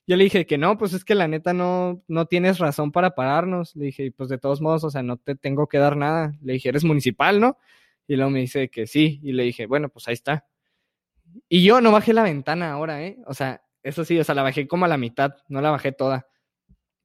[0.10, 3.14] yo le dije que no, pues es que la neta no, no tienes razón para
[3.14, 3.76] pararnos.
[3.76, 6.34] Le dije, y pues de todos modos, o sea, no te tengo que dar nada.
[6.42, 7.60] Le dije, eres municipal, ¿no?
[8.08, 9.20] Y luego me dice que sí.
[9.22, 10.48] Y le dije, bueno, pues ahí está.
[11.48, 13.20] Y yo no bajé la ventana ahora, ¿eh?
[13.28, 15.92] O sea, eso sí, o sea, la bajé como a la mitad, no la bajé
[15.92, 16.26] toda.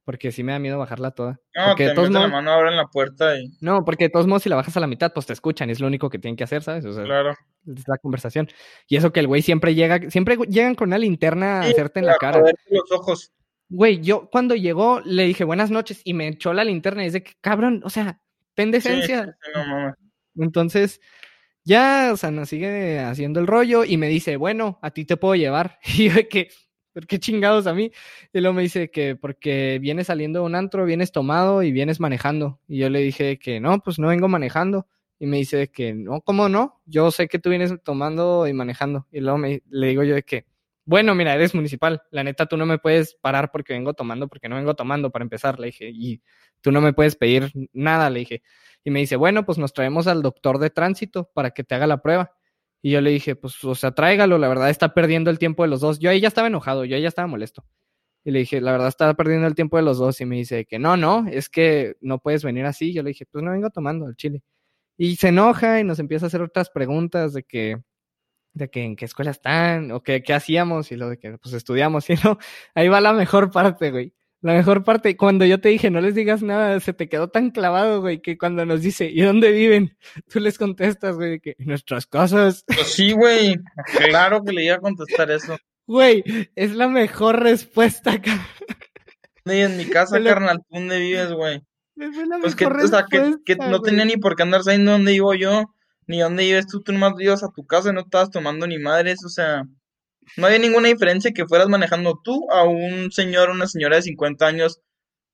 [0.05, 1.41] Porque sí me da miedo bajarla toda.
[1.55, 3.85] No, porque te de todos meten la modos, mano ahora en la puerta y, no,
[3.85, 5.81] porque de todos modos, si la bajas a la mitad, pues te escuchan, y es
[5.81, 6.85] lo único que tienen que hacer, ¿sabes?
[6.85, 7.31] O sea, claro.
[7.67, 8.49] es la conversación.
[8.87, 12.01] Y eso que el güey siempre llega, siempre llegan con una linterna a Sí, hacerte
[12.01, 12.41] en la cara.
[12.69, 13.33] los ojos.
[13.71, 17.33] Güey, yo cuando llegó le dije buenas noches y me echó la linterna y que,
[17.41, 18.21] cabrón, o sea,
[18.55, 19.39] ten Sí, sí, decencia.
[19.43, 19.95] sí, no.
[20.37, 21.01] Entonces,
[21.65, 25.17] ya, o sea, nos sigue haciendo el rollo y me dice, bueno, a ti te
[25.17, 25.79] puedo llevar.
[25.99, 26.49] Y yo de que,
[26.95, 27.91] ¿por qué chingados a mí?
[28.33, 32.01] Y luego me dice que porque vienes saliendo de un antro, vienes tomado y vienes
[32.01, 32.61] manejando.
[32.69, 34.87] Y yo le dije que no, pues no vengo manejando.
[35.19, 36.81] Y me dice que no, ¿cómo no?
[36.87, 39.07] Yo sé que tú vienes tomando y manejando.
[39.13, 40.47] Y luego me, le digo yo de que,
[40.85, 42.03] bueno, mira, eres municipal.
[42.11, 45.23] La neta, tú no me puedes parar porque vengo tomando, porque no vengo tomando para
[45.25, 45.59] empezar.
[45.59, 46.23] Le dije, y
[46.61, 48.43] tú no me puedes pedir nada, le dije.
[48.85, 51.87] Y me dice, bueno, pues nos traemos al doctor de tránsito para que te haga
[51.87, 52.33] la prueba.
[52.85, 55.71] Y yo le dije, pues, o sea, tráigalo, la verdad está perdiendo el tiempo de
[55.71, 55.99] los dos.
[56.01, 57.65] Yo ahí ya estaba enojado, yo ahí ya estaba molesto.
[58.25, 60.21] Y le dije, la verdad está perdiendo el tiempo de los dos.
[60.21, 62.93] Y me dice que no, no, es que no puedes venir así.
[62.93, 64.43] Yo le dije, pues no vengo tomando al chile.
[64.99, 67.79] Y se enoja y nos empieza a hacer otras preguntas de que,
[68.55, 71.55] de que en qué escuela están o que, qué hacíamos y lo de que pues
[71.55, 72.11] estudiamos.
[72.11, 72.39] Y no,
[72.75, 74.15] ahí va la mejor parte, güey.
[74.45, 77.51] La mejor parte, cuando yo te dije no les digas nada, se te quedó tan
[77.51, 79.97] clavado, güey, que cuando nos dice, ¿y dónde viven?
[80.31, 82.63] Tú les contestas, güey, que en nuestras casas.
[82.67, 83.57] Pues sí, güey.
[84.09, 85.57] Claro que le iba a contestar eso.
[85.87, 86.23] Güey,
[86.55, 88.45] es la mejor respuesta, cabrón.
[89.47, 91.63] Y en mi casa, Me lo- carnal, ¿tú dónde vives, güey?
[91.97, 94.93] Es la Pues que, o sea, que, que no tenía ni por qué andar sabiendo
[94.93, 95.75] dónde vivo yo,
[96.07, 98.79] ni dónde vives tú, tú nomás ibas a tu casa y no estabas tomando ni
[98.79, 99.65] madres, o sea,
[100.37, 104.03] no había ninguna diferencia que fueras manejando tú a un señor o una señora de
[104.03, 104.81] 50 años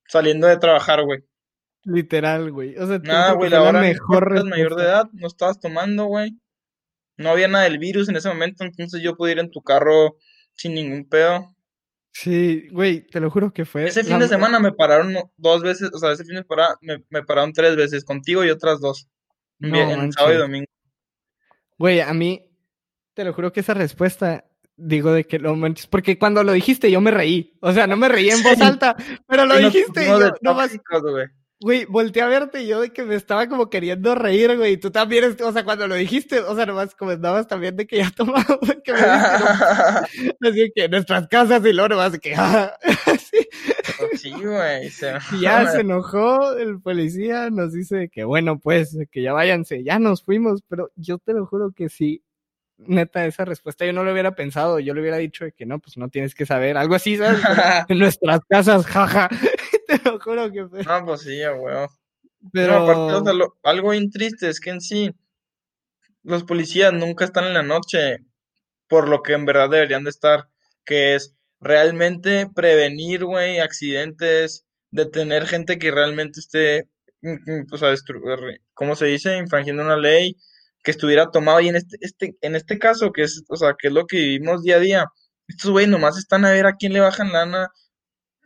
[0.07, 1.19] saliendo de trabajar, güey.
[1.83, 2.77] Literal, güey.
[2.77, 6.37] O sea, Nada, güey, la hora mejor eras mayor de edad, no estabas tomando, güey.
[7.17, 10.17] No había nada del virus en ese momento, entonces yo pude ir en tu carro
[10.53, 11.55] sin ningún pedo.
[12.13, 13.85] Sí, güey, te lo juro que fue.
[13.85, 16.75] Ese fin la- de semana me pararon dos veces, o sea, ese fin de semana
[16.81, 19.07] me, me pararon tres veces, contigo y otras dos.
[19.59, 20.65] No en sábado y domingo.
[21.77, 22.47] Güey, a mí,
[23.13, 24.45] te lo juro que esa respuesta,
[24.77, 27.53] digo de que no manches, porque cuando lo dijiste yo me reí.
[27.61, 28.63] O sea, no me reí en voz Sí.
[28.63, 28.95] alta,
[29.27, 31.27] pero lo Sí, nos dijiste y yo, no más, güey.
[31.59, 34.77] güey, volteé a verte y yo de que me estaba como queriendo reír, güey, y
[34.77, 38.09] tú también, o sea, cuando lo dijiste, o sea, nomás comentabas también de que ya
[38.15, 38.43] tomaba,
[38.83, 42.73] que me dijiste, no, así que en nuestras casas y luego nomás de que, ah,
[43.05, 43.37] así.
[44.17, 44.89] Sí, güey.
[44.89, 49.99] se- ya se enojó el policía, nos dice que bueno, pues, que ya váyanse, ya
[49.99, 52.23] nos fuimos, pero yo te lo juro que sí,
[52.87, 55.79] neta, esa respuesta yo no lo hubiera pensado, yo le hubiera dicho de que no,
[55.79, 57.39] pues no tienes que saber, algo así, ¿sabes?
[57.89, 59.29] En nuestras casas, jaja.
[59.87, 60.83] Te lo juro que fue.
[60.83, 61.89] No, pues sí, ya, weón.
[62.51, 62.75] Pero...
[62.77, 65.11] Aparte, o sea, lo- algo bien triste es que en sí,
[66.23, 68.17] los policías nunca están en la noche
[68.87, 70.49] por lo que en verdad deberían de estar,
[70.85, 76.89] que es realmente prevenir, güey, accidentes, detener gente que realmente esté,
[77.21, 77.93] mm, mm, o sea,
[78.73, 79.37] ¿cómo se dice?
[79.37, 80.35] Infringiendo una ley,
[80.83, 83.87] que estuviera tomado, y en este, este, en este caso, que es, o sea, que
[83.89, 85.05] es lo que vivimos día a día,
[85.47, 87.69] estos güey nomás están a ver a quién le bajan lana,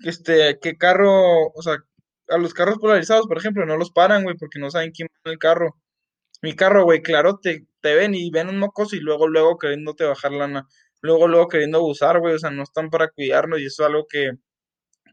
[0.04, 1.78] este, qué carro, o sea,
[2.30, 5.21] a los carros polarizados, por ejemplo, no los paran, güey, porque no saben quién va
[5.26, 5.76] en el carro.
[6.41, 10.06] Mi carro, güey, claro, te, te ven y ven un mocoso y luego, luego queriéndote
[10.06, 10.67] bajar lana.
[11.02, 14.08] Luego, luego queriendo abusar, güey, o sea, no están para cuidarnos y eso es algo
[14.10, 14.32] que,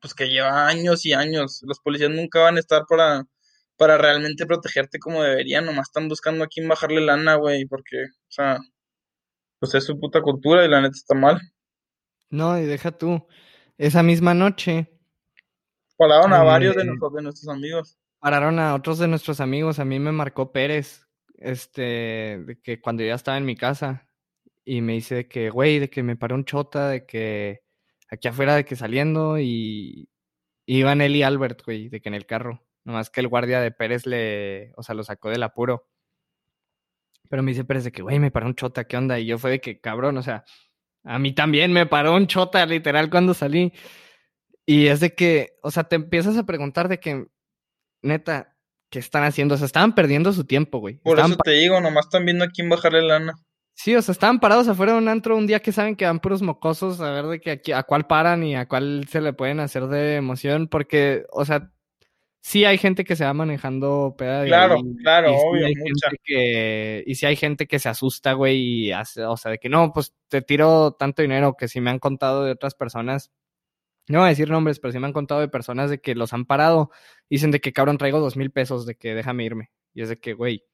[0.03, 1.61] pues, que lleva años y años.
[1.67, 3.25] Los policías nunca van a estar para,
[3.77, 8.31] para realmente protegerte como deberían, nomás están buscando a quién bajarle lana, güey, porque, o
[8.31, 8.59] sea,
[9.59, 11.41] pues es su puta cultura y la neta está mal.
[12.31, 13.27] No, y deja tú.
[13.79, 14.89] Esa misma noche
[15.97, 17.99] Pararon a Eh, varios de, nuestros- de nuestros amigos.
[18.19, 19.79] pararon a otros de nuestros amigos.
[19.79, 21.07] A mí me marcó Pérez,
[21.37, 24.09] este, de que cuando ya estaba en mi casa,
[24.65, 27.61] y me dice de que, güey, de que me paró un chota, de que
[28.09, 30.09] aquí afuera, de que saliendo, y
[30.67, 32.65] iban él y Albert, güey, de que en el carro.
[32.85, 35.89] Nomás que el guardia de Pérez le, o sea, lo sacó del apuro.
[37.29, 39.19] Pero me dice Pérez de que, güey, me paró un chota, ¿qué onda?
[39.19, 40.45] Y yo fue de que, cabrón, o sea,
[41.05, 43.73] a mí también me paró un chota, literal, cuando salí.
[44.67, 47.27] Y es de que, o sea, te empiezas a preguntar de que,
[48.03, 48.57] neta,
[48.91, 49.55] ¿qué están haciendo?
[49.55, 50.99] O sea, estaban perdiendo su tiempo, güey.
[50.99, 53.35] Por Estaban eso te digo, nomás están viendo a quién bajarle lana.
[53.75, 56.21] Sí, o sea, estaban parados afuera de un antro un día que saben que van
[56.21, 59.33] puros mocosos a ver de que aquí, a cuál paran y a cuál se le
[59.33, 61.73] pueden hacer de emoción, porque, o sea,
[62.43, 66.11] sí hay gente que se va manejando peda Claro, claro, y sí obvio, mucha.
[66.25, 69.69] que, y sí hay gente que se asusta, güey, y hace, o sea, de que
[69.71, 73.33] no, pues te tiro tanto dinero que sí me han contado de otras personas,
[74.09, 76.33] no voy a decir nombres, pero sí me han contado de personas de que los
[76.35, 76.91] han parado,
[77.31, 80.19] dicen de que cabrón traigo dos mil pesos, de que déjame irme, y es de
[80.21, 80.65] que, güey,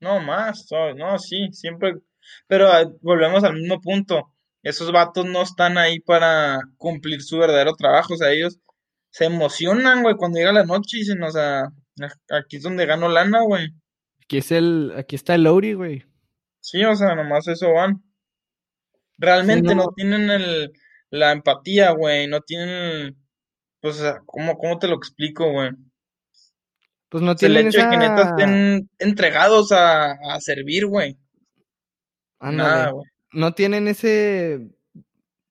[0.00, 1.94] No más, no, sí, siempre.
[2.46, 4.32] Pero ah, volvemos al mismo punto.
[4.62, 8.14] Esos vatos no están ahí para cumplir su verdadero trabajo.
[8.14, 8.58] O sea, ellos
[9.14, 12.84] se emocionan, güey, cuando llega la noche y dicen, o sea, "A- aquí es donde
[12.84, 13.68] gano lana, güey.
[14.24, 16.04] aquí es el, aquí está el Lowry, güey.
[16.60, 18.02] Sí, o sea, nomás eso van.
[19.18, 19.84] Realmente no.
[19.84, 20.72] no tienen el,
[21.10, 23.16] la empatía, güey, no tienen,
[23.80, 25.70] pues, o sea, ¿cómo, cómo te lo explico, güey?
[27.08, 31.16] Pues no Es el tienen hecho de que neta estén entregados a, a servir, güey.
[32.40, 33.04] Nada, güey.
[33.32, 34.70] No tienen ese...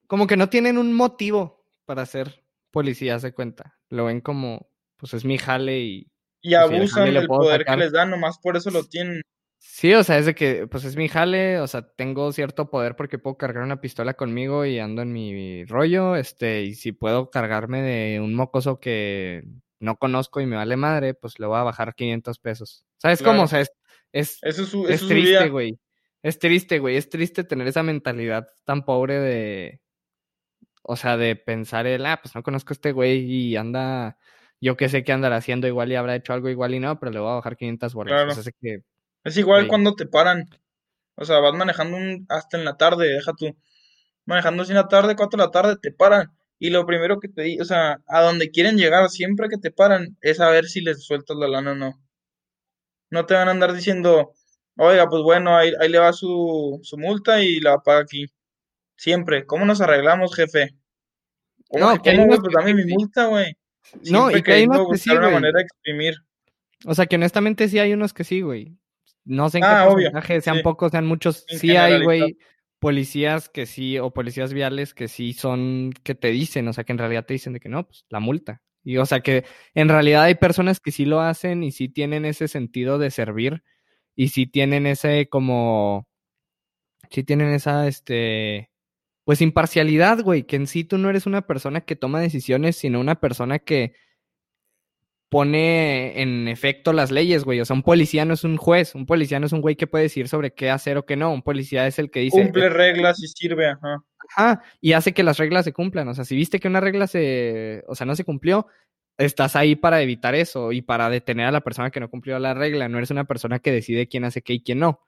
[0.07, 2.42] Como que no tienen un motivo para ser
[2.73, 3.77] policías de cuenta.
[3.89, 6.11] Lo ven como, pues es mi jale y...
[6.41, 7.77] Y abusan del poder sacar.
[7.77, 9.21] que les dan, nomás por eso lo tienen.
[9.59, 12.97] Sí, o sea, es de que, pues es mi jale, o sea, tengo cierto poder
[12.97, 17.29] porque puedo cargar una pistola conmigo y ando en mi rollo, este, y si puedo
[17.29, 19.43] cargarme de un mocoso que
[19.79, 22.85] no conozco y me vale madre, pues le voy a bajar 500 pesos.
[22.97, 23.33] ¿Sabes Claro.
[23.33, 23.43] cómo?
[23.43, 23.71] O sea, es,
[24.11, 25.79] es, Eso es su, Es eso es su triste, güey.
[26.21, 26.97] Es triste, güey.
[26.97, 29.79] Es triste tener esa mentalidad tan pobre de.
[30.83, 34.17] O sea, de pensar el, ah, pues no conozco a este güey y anda.
[34.61, 37.11] Yo que sé que andará haciendo igual y habrá hecho algo igual y no, pero
[37.11, 38.13] le voy a bajar 500 bolas.
[38.13, 38.31] Claro.
[38.31, 38.79] O sea, sé que.
[39.23, 39.69] Es igual Güey.
[39.69, 40.49] cuando te paran.
[41.15, 43.55] O sea, vas manejando un- hasta en la tarde, deja tú.
[44.25, 46.31] Manejando así en la tarde, cuatro de la tarde, te paran.
[46.59, 50.17] Y lo primero que te o sea, a donde quieren llegar, siempre que te paran,
[50.21, 52.01] es a ver si les sueltas la lana o no.
[53.09, 54.33] No te van a andar diciendo,
[54.77, 58.25] oiga, pues bueno, ahí, ahí le va su, su multa y la paga aquí.
[58.95, 59.45] Siempre.
[59.45, 60.75] ¿Cómo nos arreglamos, jefe?
[61.69, 63.57] ¿Cómo No, que hay unos Pues dame mi multa, güey.
[64.09, 66.15] No, y que hay unos que sí, buscar una manera de exprimir.
[66.85, 68.77] O sea, que honestamente sí hay unos que sí, güey.
[69.25, 70.63] No sé en Ah, qué obvio, porcentaje, sean sí.
[70.63, 71.45] pocos, sean muchos.
[71.47, 72.37] En Sí hay, güey,
[72.79, 76.91] policías que sí, o policías viales que sí son, que te dicen, o sea, que
[76.91, 78.61] en realidad te dicen de que no, pues la multa.
[78.83, 82.25] Y o sea, que en realidad hay personas que sí lo hacen y sí tienen
[82.25, 83.63] ese sentido de servir
[84.15, 86.05] y sí tienen ese como,
[87.09, 88.69] sí tienen esa, este,
[89.23, 92.99] pues imparcialidad, güey, que en sí tú no eres una persona que toma decisiones, sino
[92.99, 93.93] una persona que
[95.33, 97.59] pone en efecto las leyes, güey.
[97.59, 99.87] O sea, un policía no es un juez, un policía no es un güey que
[99.87, 101.33] puede decir sobre qué hacer o qué no.
[101.33, 104.03] Un policía es el que dice, Cumple reglas y sirve, ajá.
[104.29, 106.07] ajá, y hace que las reglas se cumplan.
[106.07, 108.67] O sea, si viste que una regla se, o sea, no se cumplió,
[109.17, 112.53] estás ahí para evitar eso y para detener a la persona que no cumplió la
[112.53, 112.87] regla.
[112.87, 114.99] No eres una persona que decide quién hace qué y quién no.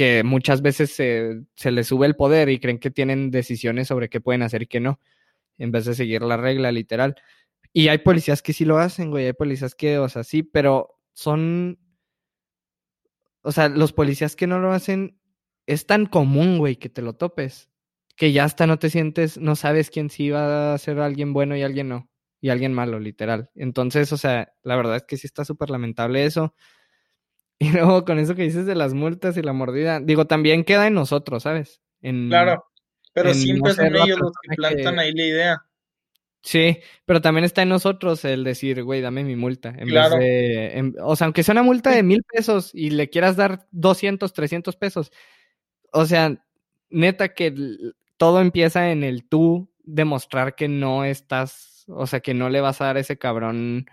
[0.00, 4.08] Que muchas veces se, se les sube el poder y creen que tienen decisiones sobre
[4.08, 4.98] qué pueden hacer y qué no,
[5.58, 7.16] en vez de seguir la regla literal.
[7.74, 9.26] Y hay policías que sí lo hacen, güey.
[9.26, 11.78] Hay policías que, o sea, sí, pero son.
[13.42, 15.20] O sea, los policías que no lo hacen
[15.66, 17.68] es tan común, güey, que te lo topes.
[18.16, 21.58] Que ya hasta no te sientes, no sabes quién sí va a ser alguien bueno
[21.58, 22.08] y alguien no.
[22.40, 23.50] y alguien malo, literal.
[23.54, 26.54] Entonces, o sea, la verdad es que sí está súper lamentable eso.
[27.68, 30.86] Y luego con eso que dices de las multas y la mordida, digo, también queda
[30.86, 31.82] en nosotros, ¿sabes?
[32.00, 32.64] En, Claro,
[33.12, 35.62] pero en siempre no son ellos los que plantan que- ahí la idea.
[36.42, 39.74] Sí, pero también está en nosotros el decir, güey, dame mi multa.
[39.76, 40.16] En Claro.
[40.16, 43.36] vez de, en- o sea, aunque sea una multa de mil pesos y le quieras
[43.36, 45.12] dar 200, 300 pesos.
[45.92, 46.42] O sea,
[46.88, 47.54] neta que
[48.16, 52.80] todo empieza en el tú demostrar que no estás, o sea, que no le vas
[52.80, 53.84] a dar ese cabrón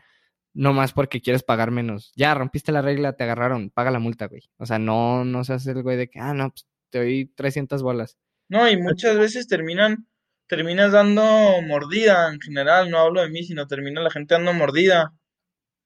[0.53, 2.11] nomás porque quieres pagar menos.
[2.15, 4.49] Ya, rompiste la regla, te agarraron, paga la multa, güey.
[4.57, 7.83] O sea, no, no seas el güey de que, ah, no, pues te doy 300
[7.83, 8.17] bolas.
[8.49, 10.07] No, y muchas veces terminan,
[10.47, 11.23] terminas dando
[11.67, 15.13] mordida en general, no hablo de mí, sino termina la gente dando mordida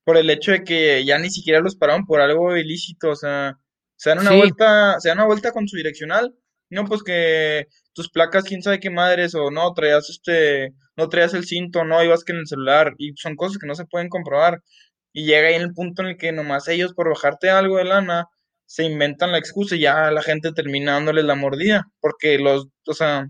[0.04, 3.58] por el hecho de que ya ni siquiera los pararon por algo ilícito, o sea,
[3.96, 4.38] se dan una Sí.
[4.38, 6.36] vuelta, se dan una vuelta con su direccional,
[6.70, 11.34] no, pues que tus placas, quién sabe qué madres, o no, traías este, no traías
[11.34, 14.10] el cinto, no, ibas que en el celular, y son cosas que no se pueden
[14.10, 14.62] comprobar,
[15.14, 18.28] y llega ahí el punto en el que nomás ellos por bajarte algo de lana,
[18.66, 22.94] se inventan la excusa y ya la gente termina dándoles la mordida, porque los, o
[22.94, 23.26] sea,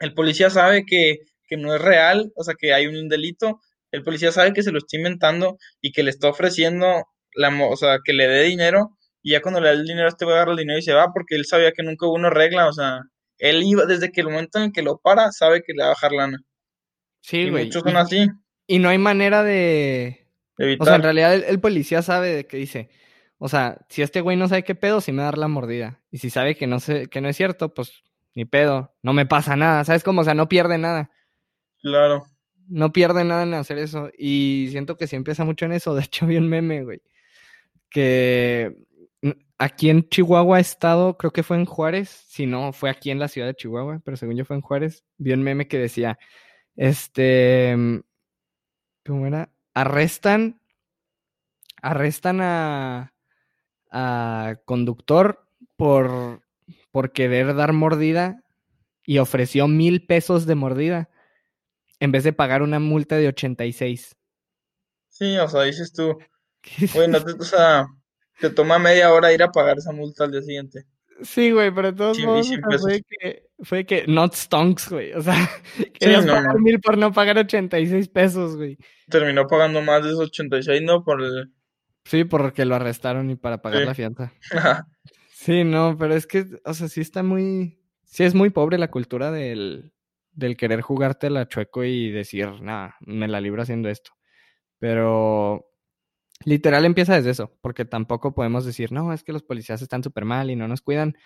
[0.00, 3.60] el policía sabe que, que no es real, o sea, que hay un delito,
[3.92, 7.04] el policía sabe que se lo está inventando y que le está ofreciendo,
[7.34, 8.90] la, o sea, que le dé dinero,
[9.22, 10.92] y ya cuando le da el dinero, este va a agarrar el dinero y se
[10.92, 13.00] va, porque él sabía que nunca hubo una regla, o sea,
[13.38, 15.86] él iba, desde que el momento en el que lo para, sabe que le va
[15.86, 16.38] a bajar lana.
[17.22, 17.66] Sí, güey.
[17.66, 18.28] muchos Y, son así,
[18.66, 20.26] y no hay manera de,
[20.78, 21.02] O sea, en evitar.
[21.02, 22.90] realidad el, el policía sabe de qué dice.
[23.38, 25.48] O sea, si este güey no sabe qué pedo, sí me va a dar la
[25.48, 26.00] mordida.
[26.10, 28.04] Y si sabe que no sé, que no es cierto, pues
[28.34, 28.94] ni pedo.
[29.02, 29.84] No me pasa nada.
[29.84, 30.20] ¿Sabes cómo?
[30.20, 31.10] O sea, no pierde nada.
[31.80, 32.24] Claro.
[32.68, 34.10] No pierde nada en hacer eso.
[34.16, 35.94] Y siento que sí empieza mucho en eso.
[35.94, 37.02] De hecho, vi un meme, güey.
[37.90, 38.76] Que
[39.58, 42.08] aquí en Chihuahua he estado, creo que fue en Juárez.
[42.28, 45.04] Si no, fue aquí en la ciudad de Chihuahua, pero según yo fue en Juárez.
[45.18, 46.18] Vi un meme que decía,
[46.76, 48.00] este, mm,
[49.06, 49.50] ¿cómo era?
[49.74, 50.60] Arrestan,
[51.80, 53.14] arrestan a,
[53.90, 56.42] a conductor por,
[56.90, 58.42] por querer dar mordida
[59.04, 61.10] y ofreció mil pesos de mordida
[62.00, 64.16] en vez de pagar una multa de 86.
[65.08, 66.18] Sí, o sea, dices tú,
[66.94, 67.86] güey, no te, o sea,
[68.40, 70.86] te toma media hora ir a pagar esa multa al día siguiente.
[71.22, 72.48] Sí, güey, pero de todos y modos,
[72.80, 75.12] fue que, fue que, not stonks, güey.
[75.12, 75.34] O sea,
[75.98, 76.60] querías no, pagar no.
[76.60, 78.78] mil por no pagar 86 pesos, güey.
[79.08, 81.04] Terminó pagando más de esos 86, ¿no?
[81.04, 81.52] Por el...
[82.04, 83.86] Sí, porque lo arrestaron y para pagar Sí.
[83.86, 84.32] la fianza.
[85.34, 88.92] Sí, no, pero es que, o sea, sí está muy, sí es muy pobre la
[88.92, 89.92] cultura del,
[90.30, 94.12] del querer jugarte la chueco y decir, nada, me la libro haciendo esto.
[94.78, 95.66] Pero
[96.44, 100.24] literal empieza desde eso, porque tampoco podemos decir, no, es que los policías están súper
[100.24, 101.16] mal y no nos cuidan,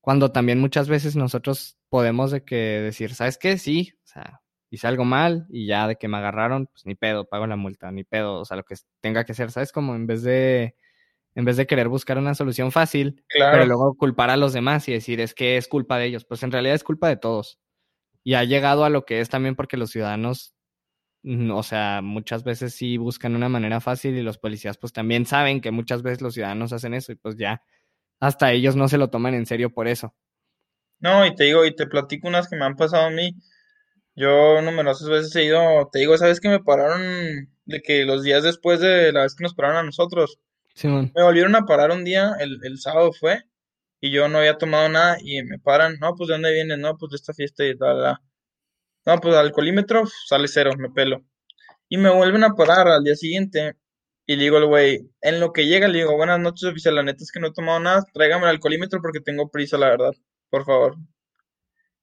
[0.00, 3.56] cuando también muchas veces nosotros podemos de que decir, ¿sabes qué?
[3.56, 7.26] Sí, o sea, hice algo mal y ya de que me agarraron, pues ni pedo,
[7.26, 9.72] pago la multa, ni pedo, o sea, lo que tenga que ser, ¿sabes?
[9.72, 10.76] Como en vez de,
[11.34, 14.92] en vez de querer buscar una solución fácil, pero luego culpar a los demás y
[14.92, 17.58] decir, es que es culpa de ellos, pues en realidad es culpa de todos.
[18.22, 20.53] Y ha llegado a lo que es también porque los ciudadanos,
[21.52, 25.60] o sea, muchas veces sí buscan una manera fácil y los policías pues también saben
[25.60, 27.62] que muchas veces los ciudadanos hacen eso y pues ya
[28.20, 30.14] hasta ellos no se lo toman en serio por eso.
[31.00, 33.34] No, y te digo, y te platico unas que me han pasado a mí.
[34.16, 38.44] Yo numerosas veces he ido, te digo, ¿sabes que me pararon de que los días
[38.44, 40.38] después de la vez que nos pararon a nosotros?
[41.14, 43.42] Me volvieron a parar un día, el, el sábado fue,
[44.00, 46.78] y yo no había tomado nada, y me paran, no, pues ¿de dónde vienes?
[46.78, 48.22] No, pues de esta fiesta y tal, la-
[49.06, 51.24] No, pues alcoholímetro sale cero, me pelo.
[51.88, 53.76] Y me vuelven a parar al día siguiente,
[54.26, 57.02] y le digo al güey, en lo que llega, le digo, buenas noches, oficial, la
[57.02, 60.12] neta es que no he tomado nada, tráigame el alcoholímetro porque tengo prisa, la verdad,
[60.50, 60.96] por favor.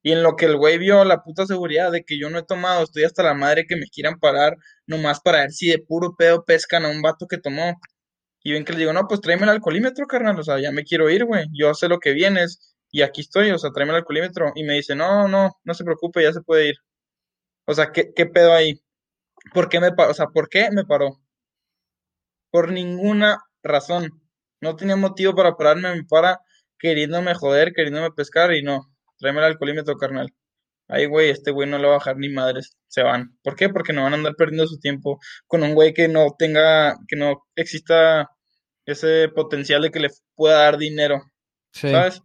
[0.04, 2.44] Y en lo que el güey vio la puta seguridad de que yo no he
[2.44, 6.16] tomado, estoy hasta la madre que me quieran parar, nomás para ver si de puro
[6.18, 7.80] pedo pescan a un vato que tomó.
[8.44, 10.84] Y ven que le digo, no, pues tráeme el alcoholímetro, carnal, o sea, ya me
[10.84, 13.98] quiero ir, güey, yo sé lo que vienes y aquí estoy, o sea, tráeme el
[13.98, 14.52] alcoholímetro.
[14.56, 16.76] Y me dice, no, no, no se preocupe, ya se puede ir.
[17.72, 18.82] O sea, ¿qué, qué pedo ahí?
[19.54, 20.12] ¿Por qué me paró?
[20.12, 21.20] O sea, ¿por qué me paró?
[22.52, 24.22] Por ninguna razón.
[24.62, 26.40] No tenía motivo para pararme, me para
[26.78, 28.94] queriéndome joder, queriéndome pescar y no.
[29.18, 30.34] Tráeme el alcoholímetro, carnal.
[30.88, 32.78] Ay, güey, este güey no le va a bajar ni madres.
[32.88, 33.38] Se van.
[33.44, 33.70] ¿Por qué?
[33.70, 37.16] Porque no van a andar perdiendo su tiempo con un güey que no tenga, que
[37.16, 38.30] no exista
[38.86, 41.22] ese potencial de que le pueda dar dinero.
[41.72, 42.22] Sí, ¿Sabes?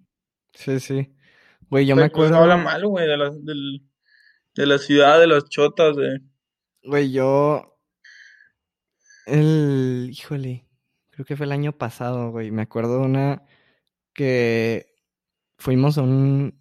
[0.54, 1.14] sí, sí.
[1.68, 2.42] Güey, yo me Güey, pues acuerdo.
[2.42, 3.82] habla mal, güey, de la, del-
[4.56, 6.20] de la ciudad, de las chotas, de...
[6.82, 7.78] Güey, yo.
[9.26, 10.08] El.
[10.10, 10.66] Híjole.
[11.10, 12.50] Creo que fue el año pasado, güey.
[12.50, 13.42] Me acuerdo de una
[14.12, 14.94] que
[15.58, 16.60] fuimos a un.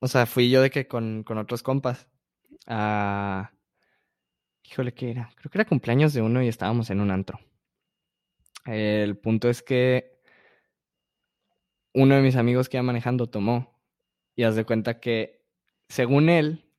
[0.00, 2.08] O sea, fui yo de que con, con otros compas.
[2.66, 3.52] A.
[4.64, 5.30] híjole, ¿qué era?
[5.36, 7.38] Creo que era cumpleaños de uno y estábamos en un antro.
[8.64, 10.20] El punto es que
[11.94, 13.78] uno de mis amigos que iba manejando tomó
[14.34, 15.44] y haz de cuenta que,
[15.88, 16.71] según él,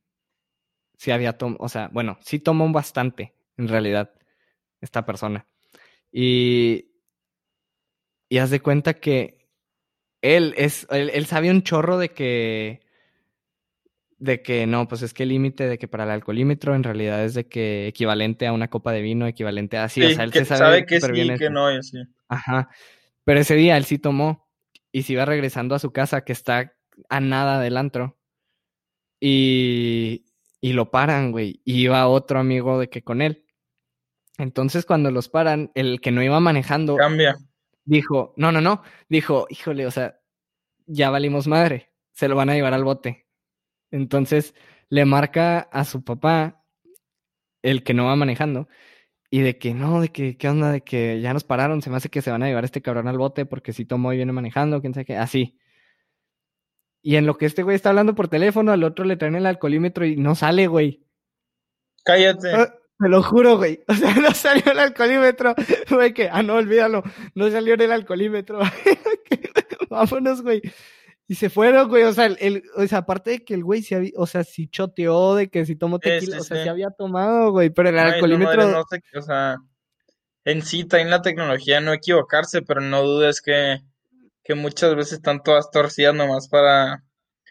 [1.04, 4.14] sí había tomado, o sea, bueno, sí tomó bastante, en realidad,
[4.80, 5.46] esta persona.
[6.10, 6.92] Y,
[8.30, 9.50] y haz de cuenta que
[10.22, 12.80] él es, él, él sabía un chorro de que
[14.16, 17.22] de que no, pues es que el límite de que para el alcoholímetro en realidad
[17.22, 20.24] es de que equivalente a una copa de vino, equivalente a así, Sí, o sea,
[20.24, 21.98] él que se sabe, sabe que sí y que no, y así.
[22.28, 22.70] Ajá.
[23.24, 24.48] Pero ese día él sí tomó
[24.90, 26.72] y se iba regresando a su casa que está
[27.10, 28.16] a nada del antro.
[29.20, 30.24] Y,
[30.64, 31.60] y lo paran, güey.
[31.66, 33.44] Y iba otro amigo de que con él.
[34.38, 37.36] Entonces cuando los paran, el que no iba manejando Cambia.
[37.84, 40.18] dijo, no, no, no, dijo, híjole, o sea,
[40.86, 43.26] ya valimos madre, se lo van a llevar al bote.
[43.90, 44.54] Entonces
[44.88, 46.64] le marca a su papá,
[47.60, 48.66] el que no va manejando,
[49.28, 50.72] y de que no, de que, ¿qué onda?
[50.72, 52.80] De que ya nos pararon, se me hace que se van a llevar a este
[52.80, 55.58] cabrón al bote porque si tomó y viene manejando, quién sabe qué, así.
[57.06, 59.44] Y en lo que este güey está hablando por teléfono, al otro le traen el
[59.44, 61.04] alcoholímetro y no sale, güey.
[62.02, 62.50] Cállate.
[62.50, 63.84] Ah, Te lo juro, güey.
[63.88, 65.54] O sea, no salió el alcoholímetro.
[65.90, 67.02] Güey, que, ah, no, olvídalo.
[67.34, 68.58] No salió en el alcoholímetro.
[69.90, 70.62] Vámonos, güey.
[71.28, 72.04] Y se fueron, güey.
[72.04, 74.42] O sea, el, el- o sea, aparte de que el güey se había, o sea,
[74.42, 76.62] si choteó, de que si tomó tequila, o sea, sí.
[76.62, 77.68] se había tomado, güey.
[77.68, 79.56] Pero el Ay, no, alcoholímetro, madre, no sé, o sea,
[80.46, 83.82] en sí en la tecnología no equivocarse, pero no dudes que,
[84.44, 87.02] que muchas veces están todas torcidas nomás para...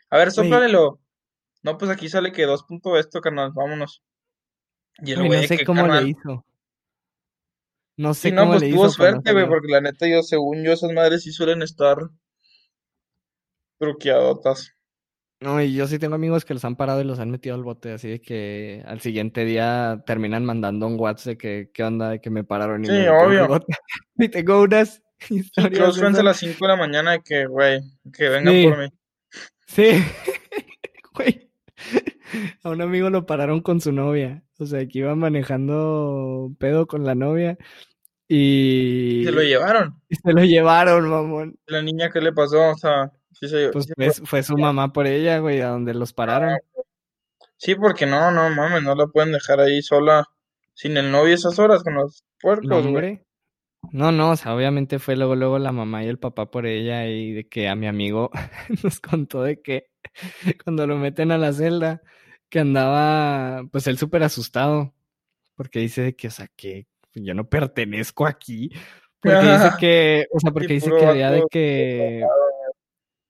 [0.10, 1.00] A ver, sóplalelo.
[1.64, 4.04] No, pues aquí sale que dos punto esto, carnal, vámonos.
[5.00, 6.46] Y el güey, no sé que, cómo carnal, le hizo.
[7.98, 8.94] No sé Sí, no, cómo pues le tuvo hizo.
[8.96, 11.98] suerte, güey, porque la neta yo, según yo, esas madres sí suelen estar
[13.80, 14.72] truqueadotas.
[15.42, 17.64] No, y yo sí tengo amigos que los han parado y los han metido al
[17.64, 22.12] bote, así de que al siguiente día terminan mandando un WhatsApp de que qué onda,
[22.12, 23.48] de que me pararon y Sí, me al obvio.
[23.48, 23.66] bote.
[24.18, 27.82] Y tengo unas historias close friends a las 5 de la mañana que, güey,
[28.14, 28.68] que vengan Sí.
[28.68, 28.88] por mí.
[29.68, 29.90] Sí,
[31.16, 31.50] güey.
[32.64, 34.44] A un amigo lo pararon con su novia.
[34.60, 37.58] O sea, que iba manejando pedo con la novia
[38.28, 40.02] y Se lo llevaron.
[40.10, 41.60] y se lo llevaron, mamón.
[41.68, 42.72] La niña, ¿qué le pasó?
[42.72, 43.70] O sea, sí se...
[43.70, 46.58] Pues sí fue, fue su mamá por ella, güey, a donde los pararon.
[47.58, 50.26] Sí, porque no, no mames, no la pueden dejar ahí sola
[50.74, 53.22] sin el novio esas horas con los puercos, güey.
[53.92, 57.06] No, no, o sea, obviamente fue luego, luego la mamá y el papá por ella
[57.08, 58.32] y de que a mi amigo
[58.84, 59.88] nos contó de que
[60.64, 62.02] cuando lo meten a la celda,
[62.50, 64.94] que andaba, pues él súper asustado,
[65.56, 68.72] porque dice de que, o sea, que yo no pertenezco aquí,
[69.20, 72.24] porque dice que, o sea, porque dice que había de que,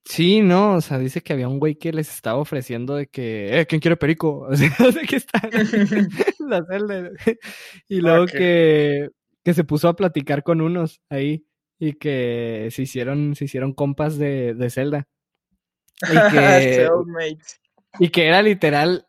[0.04, 3.60] sí, no, o sea, dice que había un güey que les estaba ofreciendo de que,
[3.60, 4.46] eh, ¿quién quiere perico?
[4.50, 7.10] O sea, de que están en la celda.
[7.88, 8.30] Y luego Ok.
[8.30, 9.08] que,
[9.44, 11.46] que se puso a platicar con unos ahí
[11.78, 15.08] y que se hicieron, se hicieron compas de, de Zelda.
[16.02, 16.88] Y que,
[17.98, 19.06] y que era literal,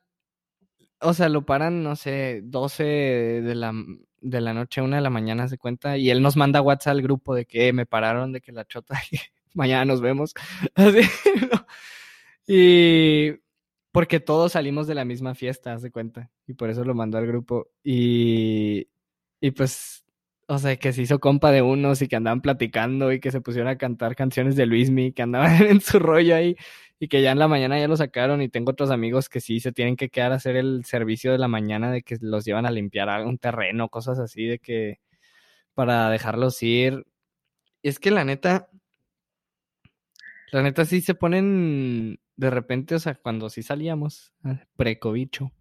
[1.00, 3.74] o sea, lo paran, no sé, 12 de la,
[4.22, 7.02] de la noche, una de la mañana se cuenta, y él nos manda WhatsApp al
[7.02, 9.18] grupo de que "Eh, me pararon, de que la chota, y
[9.54, 10.34] mañana nos vemos.
[10.76, 11.02] Así,
[11.52, 11.66] ¿no?
[12.48, 13.34] Y
[13.92, 17.18] porque todos salimos de la misma fiesta, haz de cuenta, y por eso lo mandó
[17.18, 17.70] al grupo.
[17.84, 18.88] Y,
[19.40, 20.05] y pues,
[20.48, 23.42] o sea, que se hizo compa de unos y que andaban platicando y que se
[23.42, 26.56] pusieron a cantar canciones de Luismi, que andaban en su rollo ahí
[27.00, 29.60] y que ya en la mañana ya lo sacaron y tengo otros amigos que sí
[29.60, 32.66] se tienen que quedar a hacer el servicio de la mañana de que los llevan
[32.66, 35.00] a limpiar algún terreno, cosas así de que
[35.74, 37.06] para dejarlos ir.
[37.82, 38.70] Y es que la neta,
[40.52, 45.52] la neta sí se ponen de repente, o sea, cuando sí salíamos, ah, precobicho,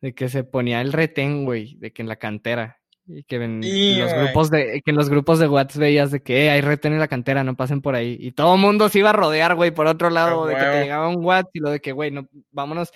[0.00, 2.81] de que se ponía el retén, güey, de que en la cantera.
[3.06, 4.24] Y que en Sí, los güey.
[4.24, 7.00] grupos de, que en los grupos de WhatsApp veías de que "Eh, hay retén en
[7.00, 8.16] la cantera, no pasen por ahí.
[8.20, 10.80] Y todo el mundo se iba a rodear, güey, por otro lado, de que te
[10.82, 12.90] llegaba un WhatsApp y lo de que, güey, no, vámonos.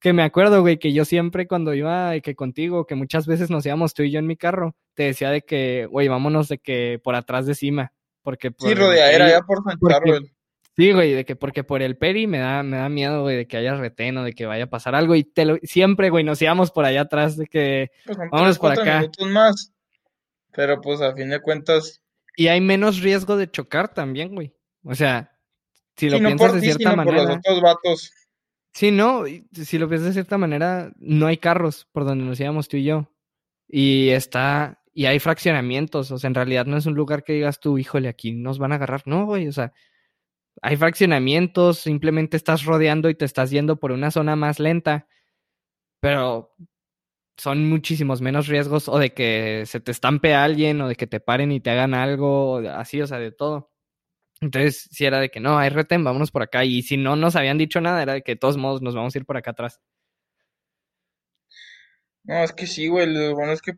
[0.00, 3.66] Que me acuerdo, güey, que yo siempre cuando iba que contigo, que muchas veces nos
[3.66, 6.98] íbamos tú y yo en mi carro, te decía de que, güey, vámonos de que
[7.04, 7.92] por atrás de cima.
[8.22, 10.32] Porque Sí, por el rodeadera ya por San Charbel.
[10.80, 13.46] Sí, güey, de que porque por el peri me da, me da miedo, güey, de
[13.46, 15.14] que haya retén o de que vaya a pasar algo.
[15.14, 17.90] Y te lo, siempre, güey, nos íbamos por allá atrás de que.
[18.06, 19.06] Pues vámonos por acá.
[19.30, 19.74] más.
[20.52, 22.00] Pero pues a fin de cuentas,
[22.34, 24.54] Y hay menos riesgo de chocar también, güey.
[24.82, 25.36] O sea,
[25.98, 27.40] si lo piensas por de ti, cierta sino por los manera.
[27.40, 28.12] otros vatos.
[28.72, 32.68] Sí, no, si lo piensas de cierta manera, no hay carros por donde nos íbamos
[32.68, 33.12] tú y yo.
[33.68, 37.60] Y está, y hay fraccionamientos, o sea, en realidad no es un lugar que digas
[37.60, 39.02] tú, híjole, aquí nos van a agarrar.
[39.04, 39.74] No, güey, o sea,
[40.62, 45.08] hay fraccionamientos, simplemente estás rodeando y te estás yendo por una zona más lenta.
[46.00, 46.54] Pero
[47.36, 51.06] son muchísimos menos riesgos o de que se te estampe a alguien o de que
[51.06, 53.72] te paren y te hagan algo, así, o sea, de todo.
[54.40, 56.64] Entonces, si era de que no, hay retén, vámonos por acá.
[56.64, 59.14] Y si no nos habían dicho nada, era de que de todos modos nos vamos
[59.14, 59.80] a ir por acá atrás.
[62.24, 63.72] No, es que sí, güey, lo bueno es que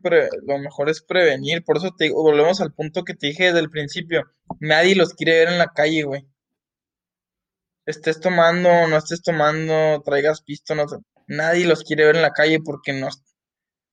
[0.45, 3.69] lo mejor es prevenir, por eso te volvemos al punto que te dije desde el
[3.69, 4.23] principio,
[4.59, 6.27] nadie los quiere ver en la calle, güey.
[7.85, 10.85] Estés tomando, no estés tomando, traigas pisto, no,
[11.27, 13.11] nadie los quiere ver en la calle porque no, o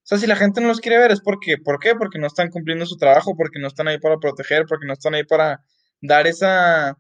[0.03, 1.95] sea, si la gente no los quiere ver es porque, ¿por qué?
[1.95, 5.15] Porque no están cumpliendo su trabajo, porque no están ahí para proteger, porque no están
[5.15, 5.61] ahí para
[6.01, 6.97] dar esa,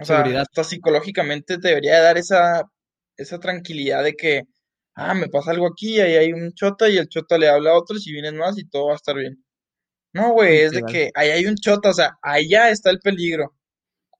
[0.00, 2.64] o sea, hasta psicológicamente te debería dar esa,
[3.16, 4.42] esa tranquilidad de que,
[4.94, 7.78] ah, me pasa algo aquí, ahí hay un chota y el chota le habla a
[7.78, 9.44] otros y vienen más y todo va a estar bien.
[10.14, 13.53] No, güey, es de que ahí hay un chota, o sea, allá está el peligro.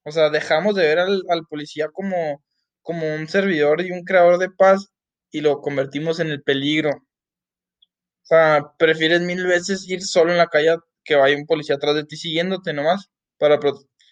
[0.04, 2.42] O sea, dejamos de ver al, al policía como,
[2.82, 4.88] como un servidor y un creador de paz
[5.30, 6.90] y lo convertimos en el peligro.
[6.90, 11.94] O sea, prefieres mil veces ir solo en la calle que vaya un policía atrás
[11.94, 13.58] de ti siguiéndote nomás para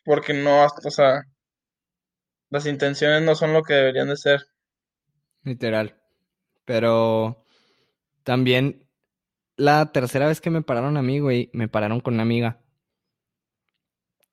[0.05, 1.23] porque no, o sea,
[2.51, 4.43] las intenciones no son lo que deberían de ser.
[5.43, 5.97] Literal.
[6.65, 7.45] Pero
[8.25, 8.87] también
[9.57, 12.62] la tercera vez que me pararon a mí, güey, me pararon con una amiga.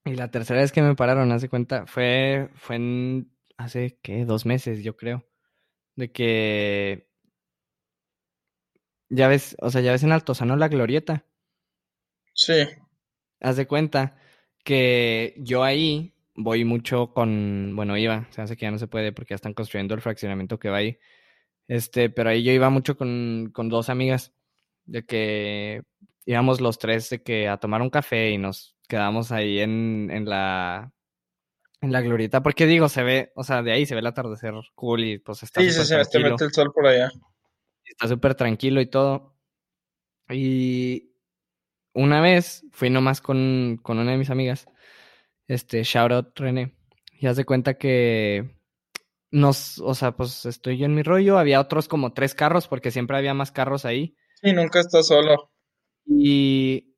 [0.06, 4.26] Y la tercera vez que me pararon, hace cuenta, fue, fue en hace, ¿qué?
[4.26, 5.26] Dos meses, yo creo.
[5.96, 7.10] De que,
[9.10, 11.26] ya ves, o sea, ya ves en Altozano la glorieta.
[12.34, 12.66] Sí.
[13.42, 14.16] Haz de cuenta
[14.64, 19.12] que yo ahí voy mucho con, bueno, iba, se hace que ya no se puede
[19.12, 21.00] porque ya están construyendo el fraccionamiento que va ahí.
[21.68, 24.34] Este, pero ahí yo iba mucho con, con dos amigas,
[24.86, 25.84] de que
[26.26, 30.26] íbamos los tres de que a tomar un café y nos quedamos ahí en, en
[30.26, 30.94] la
[31.82, 34.54] en la glorieta, porque digo, se ve, o sea, de ahí se ve el atardecer
[34.76, 37.10] cool y pues está Sí, sí, se mete el sol por allá.
[37.86, 39.38] Está súper tranquilo y todo.
[40.30, 41.14] Y
[41.94, 44.68] una vez fui nomás con, con una de mis amigas,
[45.48, 46.76] este, shout out René,
[47.14, 48.56] y haz de cuenta que
[49.32, 52.92] nos, o sea, pues estoy yo en mi rollo, había otros como tres carros, porque
[52.92, 54.16] siempre había más carros ahí.
[54.42, 55.52] Sí, nunca está solo.
[56.10, 56.96] Y,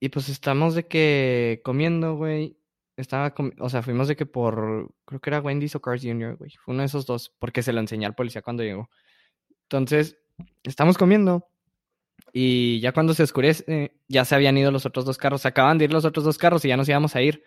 [0.00, 2.58] y pues estamos de que comiendo, güey.
[2.96, 6.50] Estaba, o sea, fuimos de que por, creo que era Wendy's o Cars Jr., güey.
[6.64, 8.90] Fue uno de esos dos, porque se lo enseñé al policía cuando llegó.
[9.64, 10.18] Entonces,
[10.64, 11.48] estamos comiendo
[12.32, 15.42] y ya cuando se oscurece, ya se habían ido los otros dos carros.
[15.42, 17.44] Se acaban de ir los otros dos carros y ya nos íbamos a ir.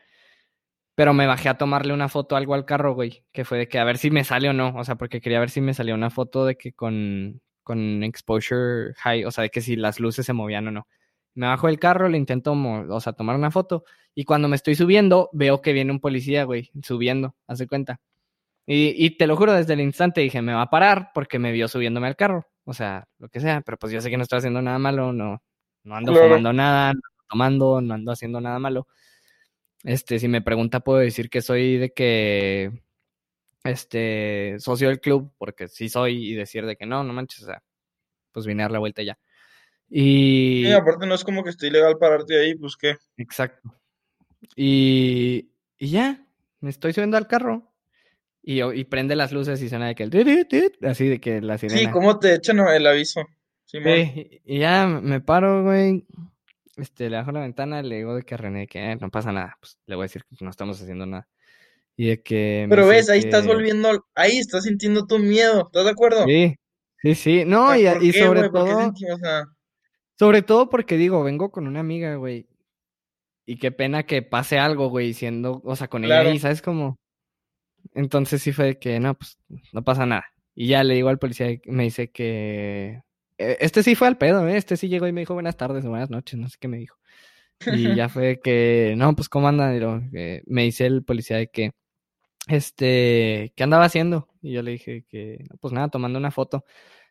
[0.96, 3.26] Pero me bajé a tomarle una foto algo al carro, güey.
[3.32, 4.74] Que fue de que a ver si me sale o no.
[4.76, 8.94] O sea, porque quería ver si me salía una foto de que con, con exposure
[8.98, 9.26] high.
[9.26, 10.88] O sea, de que si las luces se movían o no.
[11.36, 13.86] Me bajo del carro, le intento, o sea, tomar una foto.
[14.16, 17.36] Y cuando me estoy subiendo, veo que viene un policía, güey, subiendo.
[17.48, 18.02] Hace cuenta.
[18.66, 21.52] Y, y te lo juro, desde el instante dije, me va a parar porque me
[21.52, 24.22] vio subiéndome al carro o sea, lo que sea, pero pues yo sé que no
[24.22, 25.42] estoy haciendo nada malo, no,
[25.84, 28.88] no ando fumando nada, no ando tomando, no ando haciendo nada malo.
[29.84, 32.84] Este, si me pregunta, puedo decir que soy de que,
[33.64, 37.46] este, socio del club, porque sí soy, y decir de que no, no manches, o
[37.48, 37.64] sea,
[38.32, 39.18] pues vine a dar la vuelta ya.
[39.90, 40.64] Y...
[40.66, 42.98] Sí, aparte no es como que esté ilegal pararte ahí, pues qué.
[43.18, 43.74] Exacto.
[44.56, 46.26] Y, y ya,
[46.60, 47.74] me estoy subiendo al carro
[48.42, 50.78] y, y prende las luces y suena de que el...
[50.84, 51.80] Así de que la sirena.
[51.80, 53.26] Sí, ¿cómo te echan el aviso?
[53.66, 53.78] Sí,
[54.46, 56.06] y ya me paro, güey.
[56.76, 59.58] Este, le bajo la ventana, le digo de que René, que eh, no pasa nada.
[59.60, 61.28] Pues le voy a decir que no estamos haciendo nada.
[62.00, 62.66] Y de que...
[62.70, 66.24] Pero ves, ahí estás volviendo, ahí estás sintiendo tu miedo, ¿estás de acuerdo?
[66.26, 66.56] Sí,
[67.02, 67.44] sí, sí.
[67.46, 68.94] No, y, y sobre todo...
[70.18, 72.48] Sobre todo porque digo, vengo con una amiga, güey.
[73.46, 76.98] Y qué pena que pase algo, güey, siendo, o sea, con ella ahí, ¿sabes cómo?
[77.94, 79.38] Entonces sí fue que, no, pues
[79.74, 80.24] no pasa nada.
[80.56, 83.02] Y ya le digo al policía, me dice que...
[83.38, 84.56] E, este sí fue al pedo, ¿eh?
[84.56, 86.78] Este sí llegó y me dijo buenas tardes o buenas noches, no sé qué me
[86.78, 86.98] dijo.
[87.66, 89.70] Y ya fue que, no, pues cómo anda.
[90.46, 91.72] me dice el policía de que,
[92.50, 94.28] este, ¿qué andaba haciendo?
[94.42, 96.66] Y yo le dije que, pues nada, tomando una foto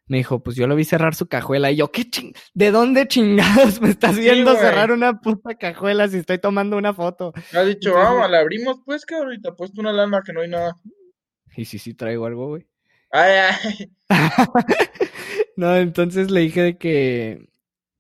[0.09, 1.71] me dijo, pues yo lo vi cerrar su cajuela.
[1.71, 2.33] Y yo, ¿qué ching?
[2.55, 7.33] ¿De dónde chingados me estás viendo cerrar una puta cajuela si estoy tomando una foto?
[7.53, 10.49] Me ha dicho, vamos, la abrimos pues, que ahorita puesto una alarma que no hay
[10.49, 10.77] nada.
[11.57, 12.67] Y si sí traigo algo, güey.
[13.11, 13.93] Ay, ay.
[15.57, 17.49] no, entonces le dije de que,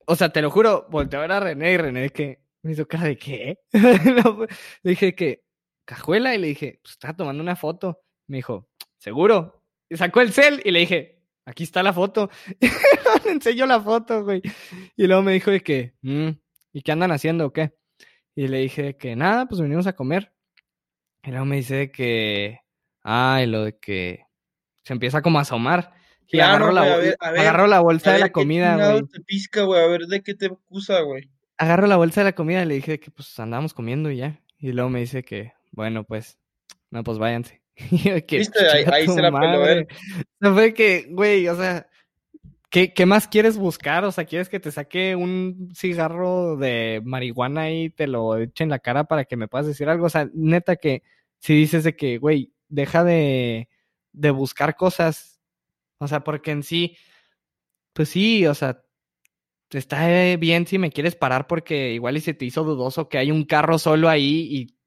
[0.06, 2.72] o sea, te lo juro, volteé a ver a René y René de que me
[2.72, 3.58] hizo cara de qué.
[3.72, 5.42] le dije que,
[5.88, 8.02] cajuela, y le dije, pues estaba tomando una foto.
[8.26, 8.68] Me dijo,
[8.98, 9.64] ¿seguro?
[9.88, 12.28] Y sacó el cel y le dije, aquí está la foto.
[13.24, 14.42] me enseñó la foto, güey.
[14.96, 16.28] Y luego me dijo de que, mm,
[16.74, 17.72] ¿y qué andan haciendo o qué?
[18.34, 20.34] Y le dije que nada, pues venimos a comer.
[21.24, 22.60] Y luego me dice de que,
[23.02, 24.24] ay, lo de que
[24.84, 25.94] se empieza como a asomar.
[26.30, 28.28] Y agarro, la, güey, a bol- ver, ver, agarro la bolsa A de ver, la
[28.28, 29.02] ¿qué comida, güey.
[29.08, 29.82] te pisca, güey?
[29.82, 31.30] A ver, ¿de qué te acusa, güey?
[31.56, 34.38] Agarro la bolsa de la comida y le dije que pues andábamos comiendo y ya.
[34.58, 36.38] Y luego me dice que, bueno, pues,
[36.90, 37.60] no, pues váyanse.
[38.26, 38.58] Que, ¿Viste?
[38.68, 39.72] Ahí- "Chinga ahí se la peló madre".
[39.72, 39.88] él.
[40.40, 41.86] O sea, fue que, güey, o sea,
[42.70, 44.04] ¿qué, ¿qué más quieres buscar?
[44.04, 48.70] O sea, ¿quieres que te saque un cigarro de marihuana y te lo eche en
[48.70, 50.06] la cara para que me puedas decir algo?
[50.06, 51.02] O sea, neta que
[51.38, 53.68] si dices de que, güey, deja de,
[54.12, 55.40] de buscar cosas.
[55.98, 56.96] O sea, porque en sí,
[57.92, 58.82] pues sí, o sea,
[59.70, 63.18] está eh, bien si me quieres parar porque igual y se te hizo dudoso que
[63.18, 64.77] hay un carro solo ahí y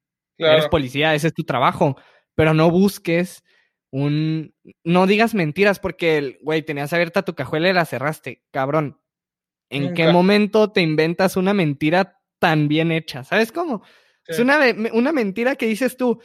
[0.45, 1.97] eres policía, ese es tu trabajo.
[2.35, 3.43] Pero no busques
[3.91, 4.53] un.
[4.83, 8.43] No digas mentiras porque, el- güey, tenías abierta tu cajuela y la cerraste.
[8.51, 8.99] Cabrón.
[9.69, 10.13] ¿En qué Nunca.
[10.13, 13.23] momento te inventas una mentira tan bien hecha?
[13.23, 13.83] ¿Sabes cómo?
[14.27, 14.59] Es una,
[14.93, 16.21] una mentira que dices tú.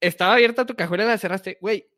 [0.00, 1.58] Estaba abierta tu cajuela y la cerraste.
[1.60, 1.88] Güey,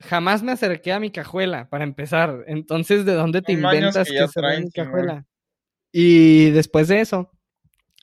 [0.00, 2.44] jamás me acerqué a mi cajuela para empezar.
[2.46, 5.26] Entonces, ¿de dónde te Son inventas que que, traen, mi cajuela?
[5.92, 7.30] Y después de eso,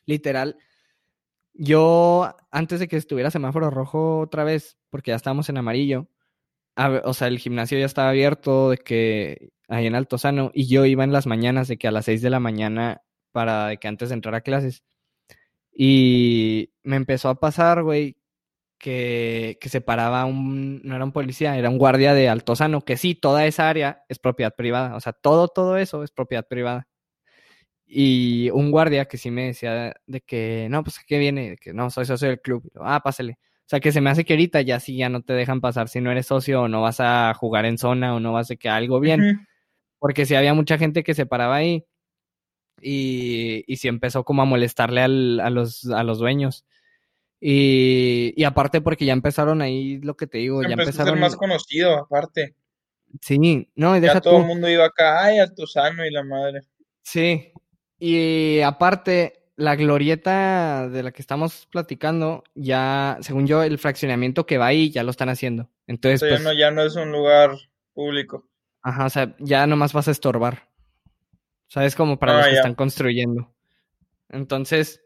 [0.06, 0.58] literal,
[1.54, 6.08] yo, antes de que estuviera semáforo rojo otra vez, porque ya estábamos en amarillo,
[7.04, 11.04] o sea, el gimnasio ya estaba abierto, de que ahí en Altozano, y yo iba
[11.04, 14.10] en las mañanas, de que a las 6 de la mañana, para de que antes
[14.10, 14.84] de entrar a clases.
[15.72, 18.18] Y me empezó a pasar, güey,
[18.80, 22.98] que, que se paraba un, no era un policía, era un guardia de Altozano, que
[22.98, 26.88] sí, toda esa área es propiedad privada, o sea, todo, todo eso es propiedad privada.
[27.96, 31.52] Y un guardia que sí me decía de que, no, pues, ¿a qué viene?
[31.52, 32.64] De que no, soy socio del club.
[32.74, 33.34] Yo, ah, pásale.
[33.34, 35.88] O sea, que se me hace que ahorita ya sí, ya no te dejan pasar
[35.90, 38.56] si no eres socio o no vas a jugar en zona o no vas a
[38.56, 39.46] que algo bien.
[40.00, 41.86] Porque sí había mucha gente que se paraba ahí
[42.82, 46.66] y, y sí empezó como a molestarle al- a, los, a los dueños.
[47.40, 50.92] Y, y aparte porque ya empezaron ahí, lo que te digo, ya Empezó a ser
[50.94, 51.20] empezaron...
[51.20, 52.56] más conocido, aparte.
[53.22, 53.38] Sí,
[53.76, 54.42] no, y Ya deja todo tú.
[54.42, 56.62] el mundo iba acá, ay, Altozano y la madre.
[57.04, 57.53] Sí,
[58.08, 64.58] y aparte, la glorieta de la que estamos platicando, ya, según yo, el fraccionamiento que
[64.58, 65.64] va ahí ya lo están haciendo.
[65.64, 67.52] O Entonces, sea, ya pues, no, ya no es un lugar
[67.94, 68.50] público.
[68.82, 70.70] ajá, o sea, ya nomás vas a estorbar.
[71.68, 71.96] ¿Sabes?
[71.96, 72.56] Como para Ah, los que ya.
[72.56, 73.54] están construyendo.
[74.30, 75.02] Entonces,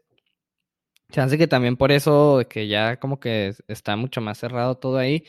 [1.10, 4.98] se hace que también por eso, que ya como que está mucho más cerrado todo
[4.98, 5.24] ahí.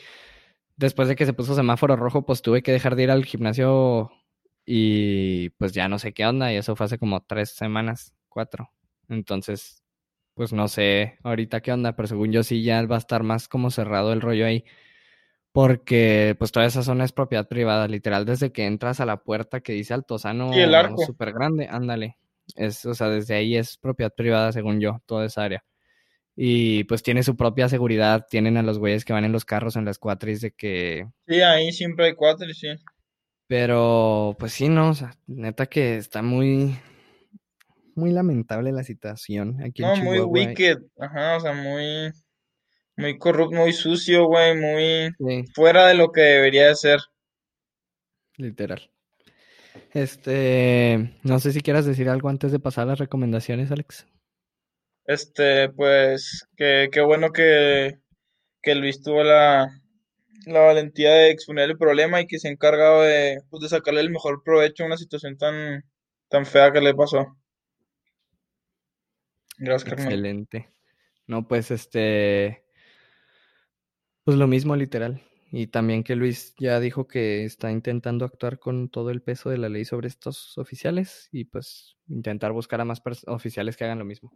[0.76, 4.10] Después de que se puso semáforo rojo, pues tuve que dejar de ir al gimnasio
[4.72, 6.52] y pues ya no sé qué onda.
[6.52, 8.70] Y eso fue hace como tres semanas, cuatro.
[9.08, 9.82] Entonces,
[10.34, 13.48] pues no sé ahorita qué onda, pero según yo sí ya va a estar más
[13.48, 14.64] como cerrado el rollo ahí.
[15.50, 19.60] Porque pues toda esa zona es propiedad privada, literal, desde que entras a la puerta
[19.60, 21.04] que dice Altozano, Sí, el arco.
[21.04, 22.18] súper grande, ándale.
[22.54, 25.64] Es, o sea, desde ahí es propiedad privada, según yo, toda esa área.
[26.36, 29.74] Y pues tiene su propia seguridad, tienen a los güeyes que van en los carros
[29.74, 31.08] en las cuatris de que...
[31.26, 32.68] Sí, ahí siempre hay cuatro, y sí.
[33.50, 36.78] Pero pues sí, no, o sea, neta que está muy,
[37.96, 40.26] muy lamentable la situación aquí en No, muy Chihuahua.
[40.28, 42.12] wicked, ajá, o sea, muy,
[42.96, 47.00] muy corrupto, muy sucio, güey, muy Sí, fuera de lo que debería de ser.
[48.38, 48.90] literal.
[49.92, 54.06] Este, no sé si quieras decir algo antes de pasar a las recomendaciones, Alex.
[55.06, 57.98] Este, pues, que, qué bueno que,
[58.62, 59.68] que Luis tuvo la,
[60.46, 64.10] la valentía de exponer el problema y que se ha encargado de, pues, sacarle el
[64.10, 65.84] mejor provecho a una situación tan,
[66.28, 67.36] tan fea que le pasó.
[69.58, 70.12] Gracias, carnal.
[70.12, 70.70] Excelente.
[71.26, 72.64] No, pues este,
[74.24, 75.22] pues lo mismo literal.
[75.52, 79.58] Y también que Luis ya dijo que está intentando actuar con todo el peso de
[79.58, 84.04] la ley sobre estos oficiales y pues intentar buscar a más oficiales que hagan lo
[84.04, 84.32] mismo.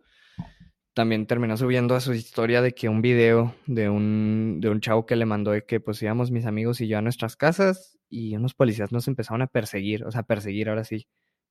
[0.95, 5.07] También terminó subiendo a su historia de que un video de un, de un chavo
[5.07, 8.37] que le mandó de que pues íbamos mis amigos y yo a nuestras casas y
[8.37, 11.09] unos policías nos empezaron a perseguir, o sea, perseguir ahora sí.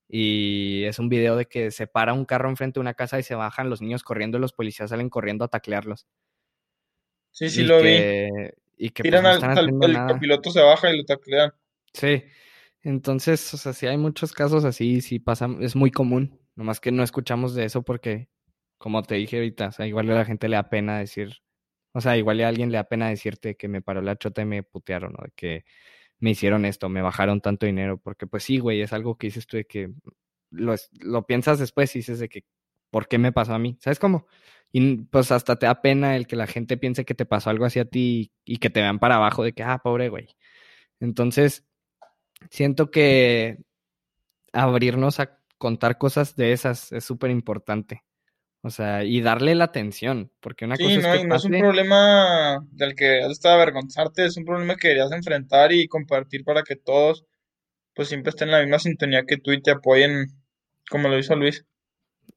[0.08, 3.24] Y es un video de que se para un carro enfrente de una casa y
[3.24, 6.08] se bajan los niños corriendo y los policías salen corriendo a taclearlos.
[7.32, 7.90] Sí, sí y lo vi.
[8.78, 10.14] y que pues Tiran no al, al- haciendo el nada.
[10.14, 11.52] copiloto se baja y lo taclean.
[11.94, 12.24] Sí.
[12.82, 16.40] Entonces, o sea, sí hay muchos casos así, sí pasa, es muy común.
[16.56, 18.30] Nomás que no escuchamos de eso porque,
[18.84, 21.38] como te dije ahorita, o sea, igual a la gente le da pena decir,
[21.94, 24.46] o sea, igual a alguien le da pena decirte que me paró la chota y
[24.46, 25.66] me putearon, o de que
[26.20, 29.48] me hicieron esto, me bajaron tanto dinero, porque pues sí, güey, es algo que dices
[29.48, 29.90] tú de que
[30.52, 32.44] lo, lo piensas después y dices de que,
[32.92, 33.78] ¿por qué me pasó a mí?
[33.80, 34.28] ¿Sabes cómo?
[34.74, 37.66] Y pues hasta te da pena el que la gente piense que te pasó algo
[37.66, 40.28] así a ti y, y que te vean para abajo de que, ah, pobre güey.
[41.00, 41.66] Entonces,
[42.52, 43.60] siento que
[44.54, 48.04] abrirnos a contar cosas de esas es súper importante.
[48.66, 51.36] O sea, y darle la atención, porque una Sí, cosa es no, que y no
[51.36, 55.74] es un pase- problema del que has de avergonzarte, es un problema que deberías enfrentar
[55.74, 57.26] y compartir para que todos
[57.96, 60.28] pues siempre estén en la misma sintonía que tú y te apoyen
[60.90, 61.66] como lo hizo Luis.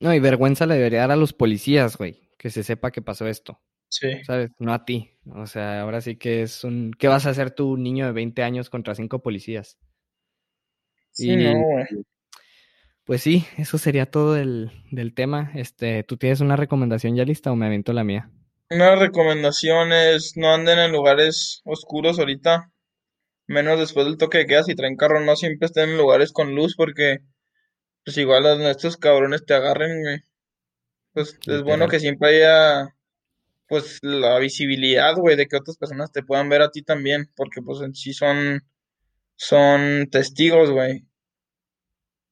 [0.01, 3.27] No, y vergüenza le debería dar a los policías, güey, que se sepa que pasó
[3.29, 3.61] esto.
[3.89, 4.09] Sí.
[4.27, 4.51] ¿Sabes?
[4.59, 5.13] No a ti.
[5.33, 6.93] O sea, ahora sí que es un...
[6.99, 9.79] ¿Qué vas a hacer tú, niño de 20 años, contra cinco policías?
[11.13, 11.87] Sí, Y- no, güey.
[13.07, 15.53] Pues sí, eso sería todo del, del tema.
[15.55, 18.31] Este, ¿tú tienes una recomendación ya lista o me avento la mía?
[18.69, 22.73] Una recomendación es no anden en lugares oscuros ahorita,
[23.47, 24.65] menos después del toque de queda.
[24.65, 27.19] Si traen carro, no siempre estén en lugares con luz porque,
[28.05, 30.19] pues igual a estos cabrones te agarren, güey.
[31.13, 32.89] Pues es bueno que siempre haya,
[33.69, 37.63] pues, la visibilidad, güey, de que otras personas te puedan ver a ti también, porque
[37.63, 38.65] pues en sí son,
[39.37, 41.06] son testigos, güey.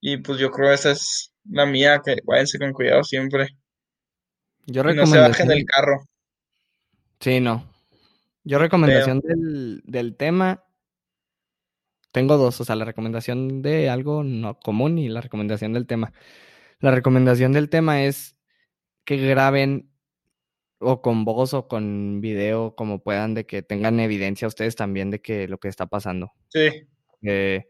[0.07, 3.57] Y pues yo creo esa es la mía, que váyanse con cuidado siempre.
[4.67, 6.05] Yo Y no se bajen del carro.
[7.21, 7.73] Sí, no.
[8.45, 10.63] Yo recomendación del, del tema.
[12.13, 16.13] Tengo dos, o sea, la recomendación de algo no común y la recomendación del tema.
[16.81, 18.37] La recomendación del tema es
[19.07, 19.91] que graben
[20.81, 25.23] o con voz o con video, como puedan, de que tengan evidencia ustedes también de
[25.23, 26.33] que lo que está pasando.
[26.51, 26.69] Sí,
[27.23, 27.65] Eh,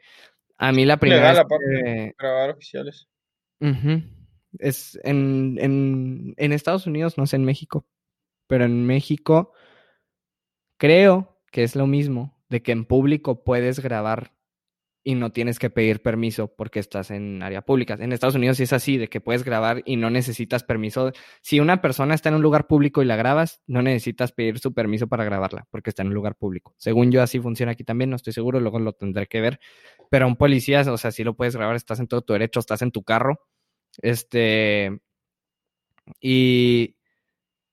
[0.58, 3.08] a mí la primera legal vez aparte, que- grabar oficiales.
[4.58, 7.86] Es en, en, en Estados Unidos, no sé en México,
[8.46, 9.52] pero en México
[10.76, 14.33] creo que es lo mismo, de que en público puedes grabar
[15.06, 17.96] y no tienes que pedir permiso porque estás en área pública.
[18.00, 21.12] En Estados Unidos sí es así, de que puedes grabar y no necesitas permiso.
[21.42, 24.72] Si una persona está en un lugar público y la grabas, no necesitas pedir su
[24.72, 26.74] permiso para grabarla porque está en un lugar público.
[26.78, 29.60] Según yo, así funciona aquí también, no estoy seguro, luego lo tendré que ver.
[30.10, 32.80] Pero un policía, o sea, sí lo puedes grabar, estás en todo tu derecho, estás
[32.80, 33.40] en tu carro.
[34.00, 34.98] Este.
[36.20, 36.96] Y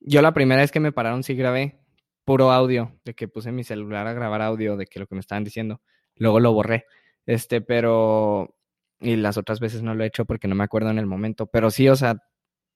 [0.01, 1.79] yo la primera vez que me pararon sí grabé
[2.25, 5.21] puro audio, de que puse mi celular a grabar audio de que lo que me
[5.21, 5.81] estaban diciendo.
[6.15, 6.85] Luego lo borré.
[7.25, 8.55] Este, pero.
[8.99, 11.47] Y las otras veces no lo he hecho porque no me acuerdo en el momento.
[11.47, 12.17] Pero sí, o sea,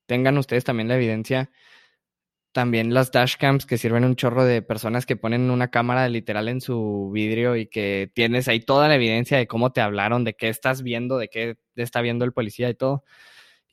[0.08, 1.52] tengan ustedes también la evidencia.
[2.52, 6.62] También las dashcams que sirven un chorro de personas que ponen una cámara literal en
[6.62, 10.50] su vidrio y que tienes ahí toda la evidencia de cómo te hablaron, de qué
[10.50, 13.04] estás viendo, de qué está viendo el policía y todo.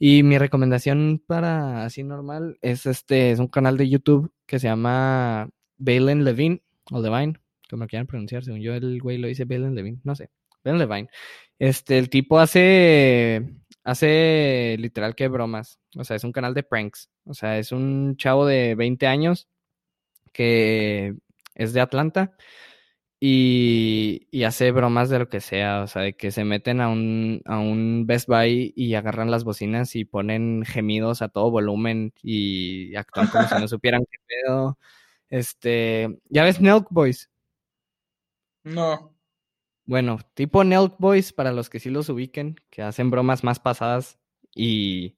[0.05, 4.67] Y mi recomendación para así normal es este, es un canal de YouTube que se
[4.67, 5.49] llama
[5.79, 7.35] Balen Levine o Levine,
[7.71, 10.31] como lo quieran pronunciar, según yo el güey lo dice Balen Levine, no sé,
[10.65, 11.09] Balen Levine.
[11.59, 13.49] Este, el tipo hace,
[13.85, 18.17] hace literal que bromas, o sea, es un canal de pranks, o sea, es un
[18.17, 19.49] chavo de 20 años
[20.33, 21.15] que
[21.55, 22.35] es de Atlanta
[23.21, 26.89] y, y hace bromas de lo que sea, o sea, de que se meten a
[26.89, 32.13] un, a un Best Buy y agarran las bocinas y ponen gemidos a todo volumen
[32.23, 34.79] y actúan como si no supieran qué pedo.
[35.31, 37.31] Este, ¿ya ves Nelk Boys?
[38.65, 39.12] No,
[39.85, 44.19] Bueno, tipo Nelk Boys, para los que sí los ubiquen, que hacen bromas más pasadas
[44.55, 45.17] y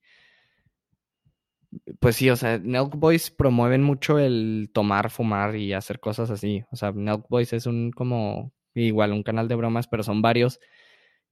[2.01, 6.65] pues sí, o sea, Nelk Boys promueven mucho el tomar, fumar y hacer cosas así.
[6.71, 10.61] O sea, Nelk Boys es un como igual un canal de bromas, pero son varios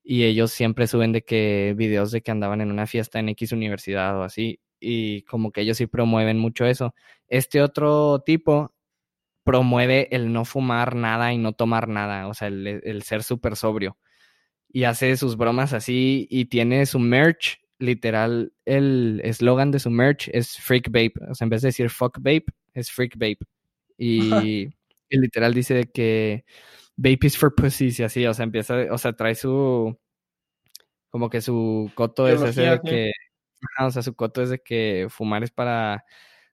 [0.05, 3.53] y ellos siempre suben de que videos de que andaban en una fiesta en X
[3.53, 6.95] universidad o así y como que ellos sí promueven mucho eso.
[7.29, 8.75] Este otro tipo
[9.45, 13.57] promueve el no fumar nada y no tomar nada, o sea, el, el ser súper
[13.57, 13.99] sobrio.
[14.69, 20.29] Y hace sus bromas así y tiene su merch, literal, el eslogan de su merch
[20.33, 21.15] es Freak Vape.
[21.31, 23.41] O sea, en vez de decir fuck vape, es Freak Vape.
[23.99, 24.69] Y,
[25.11, 26.45] y literal dice de que
[26.97, 29.99] vape is for pussies y así, o sea, empieza, o sea, trae su,
[31.11, 33.13] como que su coto es ese de que,
[33.81, 36.05] o sea, su coto es de que fumar es para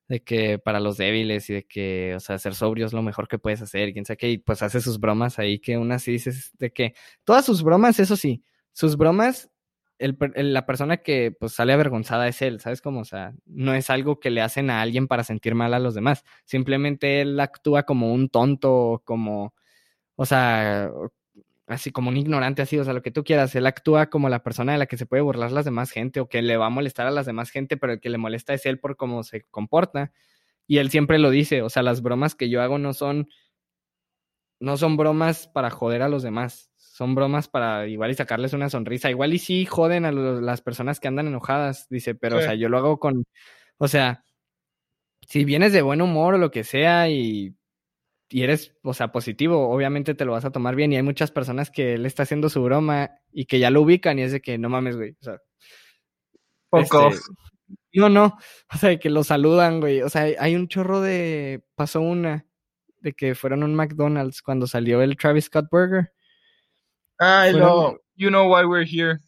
[0.09, 3.27] de que para los débiles y de que, o sea, ser sobrio es lo mejor
[3.29, 6.11] que puedes hacer, quién sabe qué, y pues hace sus bromas ahí que una sí
[6.13, 6.95] dices de que
[7.25, 8.43] todas sus bromas, eso sí,
[8.73, 9.51] sus bromas,
[9.99, 10.17] el-
[10.53, 13.01] la persona que pues sale avergonzada es él, ¿sabes cómo?
[13.01, 15.93] O sea, no es algo que le hacen a alguien para sentir mal a los
[15.95, 19.53] demás, simplemente él actúa como un tonto, como,
[20.15, 20.91] o sea,
[21.69, 24.43] así como un ignorante así, o sea, lo que tú quieras, él actúa como la
[24.43, 26.69] persona de la que se puede burlar las demás gente o que le va a
[26.71, 29.43] molestar a las demás gente, pero el que le molesta es él por cómo se
[29.51, 30.11] comporta.
[30.67, 33.29] Y él siempre lo dice, o sea, las bromas que yo hago no son
[34.61, 38.69] no son bromas para joder a los demás, son bromas para igual y sacarles una
[38.69, 42.45] sonrisa, igual y sí joden a las personas que andan enojadas, dice, pero o Sí.
[42.47, 43.23] sea, yo lo hago con,
[43.77, 44.23] o sea,
[45.27, 47.55] si vienes de buen humor o lo que sea y
[48.29, 50.93] y eres, o sea, positivo, obviamente te lo vas a tomar bien.
[50.93, 54.19] Y hay muchas personas que él está haciendo su broma y que ya lo ubican
[54.19, 55.11] y es de que no mames, güey.
[55.19, 55.39] O sea,
[56.69, 57.19] fuck este,
[57.93, 58.37] no, no.
[58.73, 60.01] O sea, que lo saludan, güey.
[60.01, 61.63] O sea, hay- un chorro de.
[61.75, 62.45] Pasó una
[62.99, 66.11] de que fueron a un McDonald's cuando salió el Travis Scott Burger.
[67.17, 69.19] Ah, Fueron, lo, You know why we're here.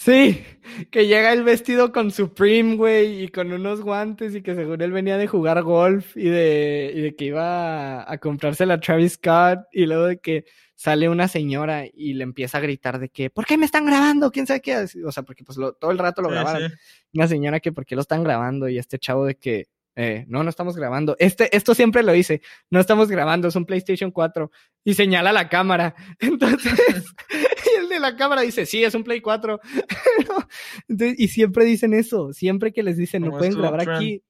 [0.00, 0.44] Sí,
[0.92, 4.92] que llega el vestido con Supreme, güey, y con unos guantes y que según él
[4.92, 9.14] venía de jugar golf y de, y de que iba a, a comprarse la Travis
[9.14, 10.44] Scott y luego de que
[10.76, 14.30] sale una señora y le empieza a gritar de que, ¿por qué me están grabando?
[14.30, 14.76] ¿Quién sabe qué?
[15.04, 16.70] O sea, porque pues lo, todo el rato lo Sí, grabaron.
[16.70, 16.76] sí.
[17.14, 18.68] Una señora que, ¿por qué lo están grabando?
[18.68, 19.66] Y este chavo de que,
[20.00, 21.16] eh, no, no estamos grabando.
[21.18, 22.40] Este, esto siempre lo dice,
[22.70, 24.48] no estamos grabando, es un PlayStation 4.
[24.84, 25.96] Y señala la cámara.
[26.20, 27.04] Entonces,
[27.66, 29.58] y el de la cámara dice, sí, es un Play 4.
[30.88, 34.22] Entonces, y siempre dicen eso, siempre que les dicen, no pueden grabar aquí.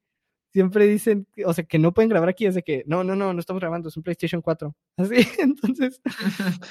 [0.54, 3.34] Siempre dicen, o sea, que no pueden grabar aquí, es de que, no, no, no,
[3.34, 4.74] no estamos grabando, es un PlayStation 4.
[4.96, 6.00] Así, entonces,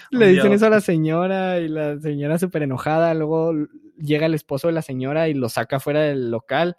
[0.09, 3.13] le dicen eso a la señora y la señora súper enojada.
[3.13, 3.53] Luego
[3.95, 6.77] llega el esposo de la señora y lo saca fuera del local.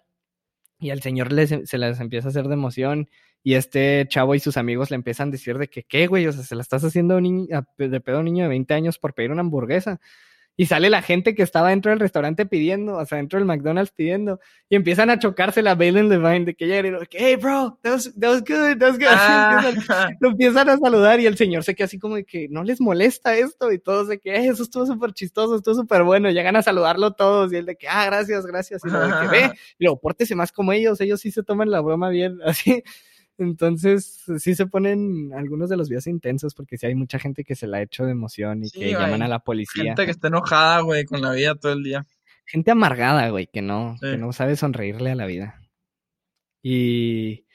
[0.81, 3.09] Y al señor les- se les empieza a hacer de emoción.
[3.43, 6.25] Y este chavo y sus amigos le empiezan a decir de que, ¿qué, güey?
[6.27, 8.73] O sea, se la estás haciendo un niño- de pedo a un niño de 20
[8.73, 9.99] años por pedir una hamburguesa.
[10.61, 13.93] Y sale la gente que estaba dentro del restaurante pidiendo, o sea, dentro del McDonald's
[13.93, 14.41] pidiendo.
[14.67, 17.93] Y empiezan a chocarse la Bailen Levine de que ella y que, hey, bro, that
[17.93, 19.07] was, that was good, that was good.
[19.89, 22.65] Ah, Lo empiezan a saludar y el señor se queda así como de que no
[22.65, 26.29] les molesta esto y todos de que "Eh, eso estuvo súper chistoso, estuvo súper bueno.
[26.29, 28.81] Llegan a saludarlo todos y él de que, ah, gracias, gracias.
[28.83, 31.71] Y luego de que ve, y luego pórtese más como ellos, ellos sí se toman
[31.71, 32.83] la broma bien, así.
[33.39, 37.55] Entonces, sí se ponen algunos de los videos intensos porque sí hay mucha gente que
[37.55, 39.83] se la ha hecho de emoción y Sí, que llaman a la policía.
[39.83, 42.05] Gente que está enojada, güey, con la vida todo el día.
[42.45, 44.07] Gente amargada, güey, que no, Sí.
[44.11, 45.61] que no sabe sonreírle a la vida.
[46.61, 47.45] Y.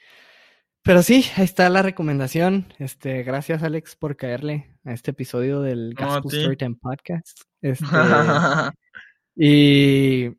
[0.81, 2.73] Pero sí, ahí está la recomendación.
[2.79, 6.39] Este, gracias, Alex, por caerle a este episodio del Gospel ti.
[6.41, 7.41] Storytime Podcast.
[7.61, 7.85] Este,
[9.35, 10.29] y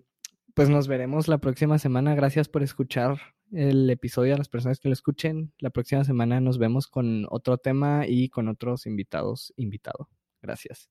[0.55, 2.15] pues nos veremos la próxima semana.
[2.15, 3.19] Gracias por escuchar
[3.53, 5.53] el episodio a las personas que lo escuchen.
[5.59, 10.09] La próxima semana nos vemos con otro tema y con otros invitados invitado.
[10.43, 10.91] Gracias.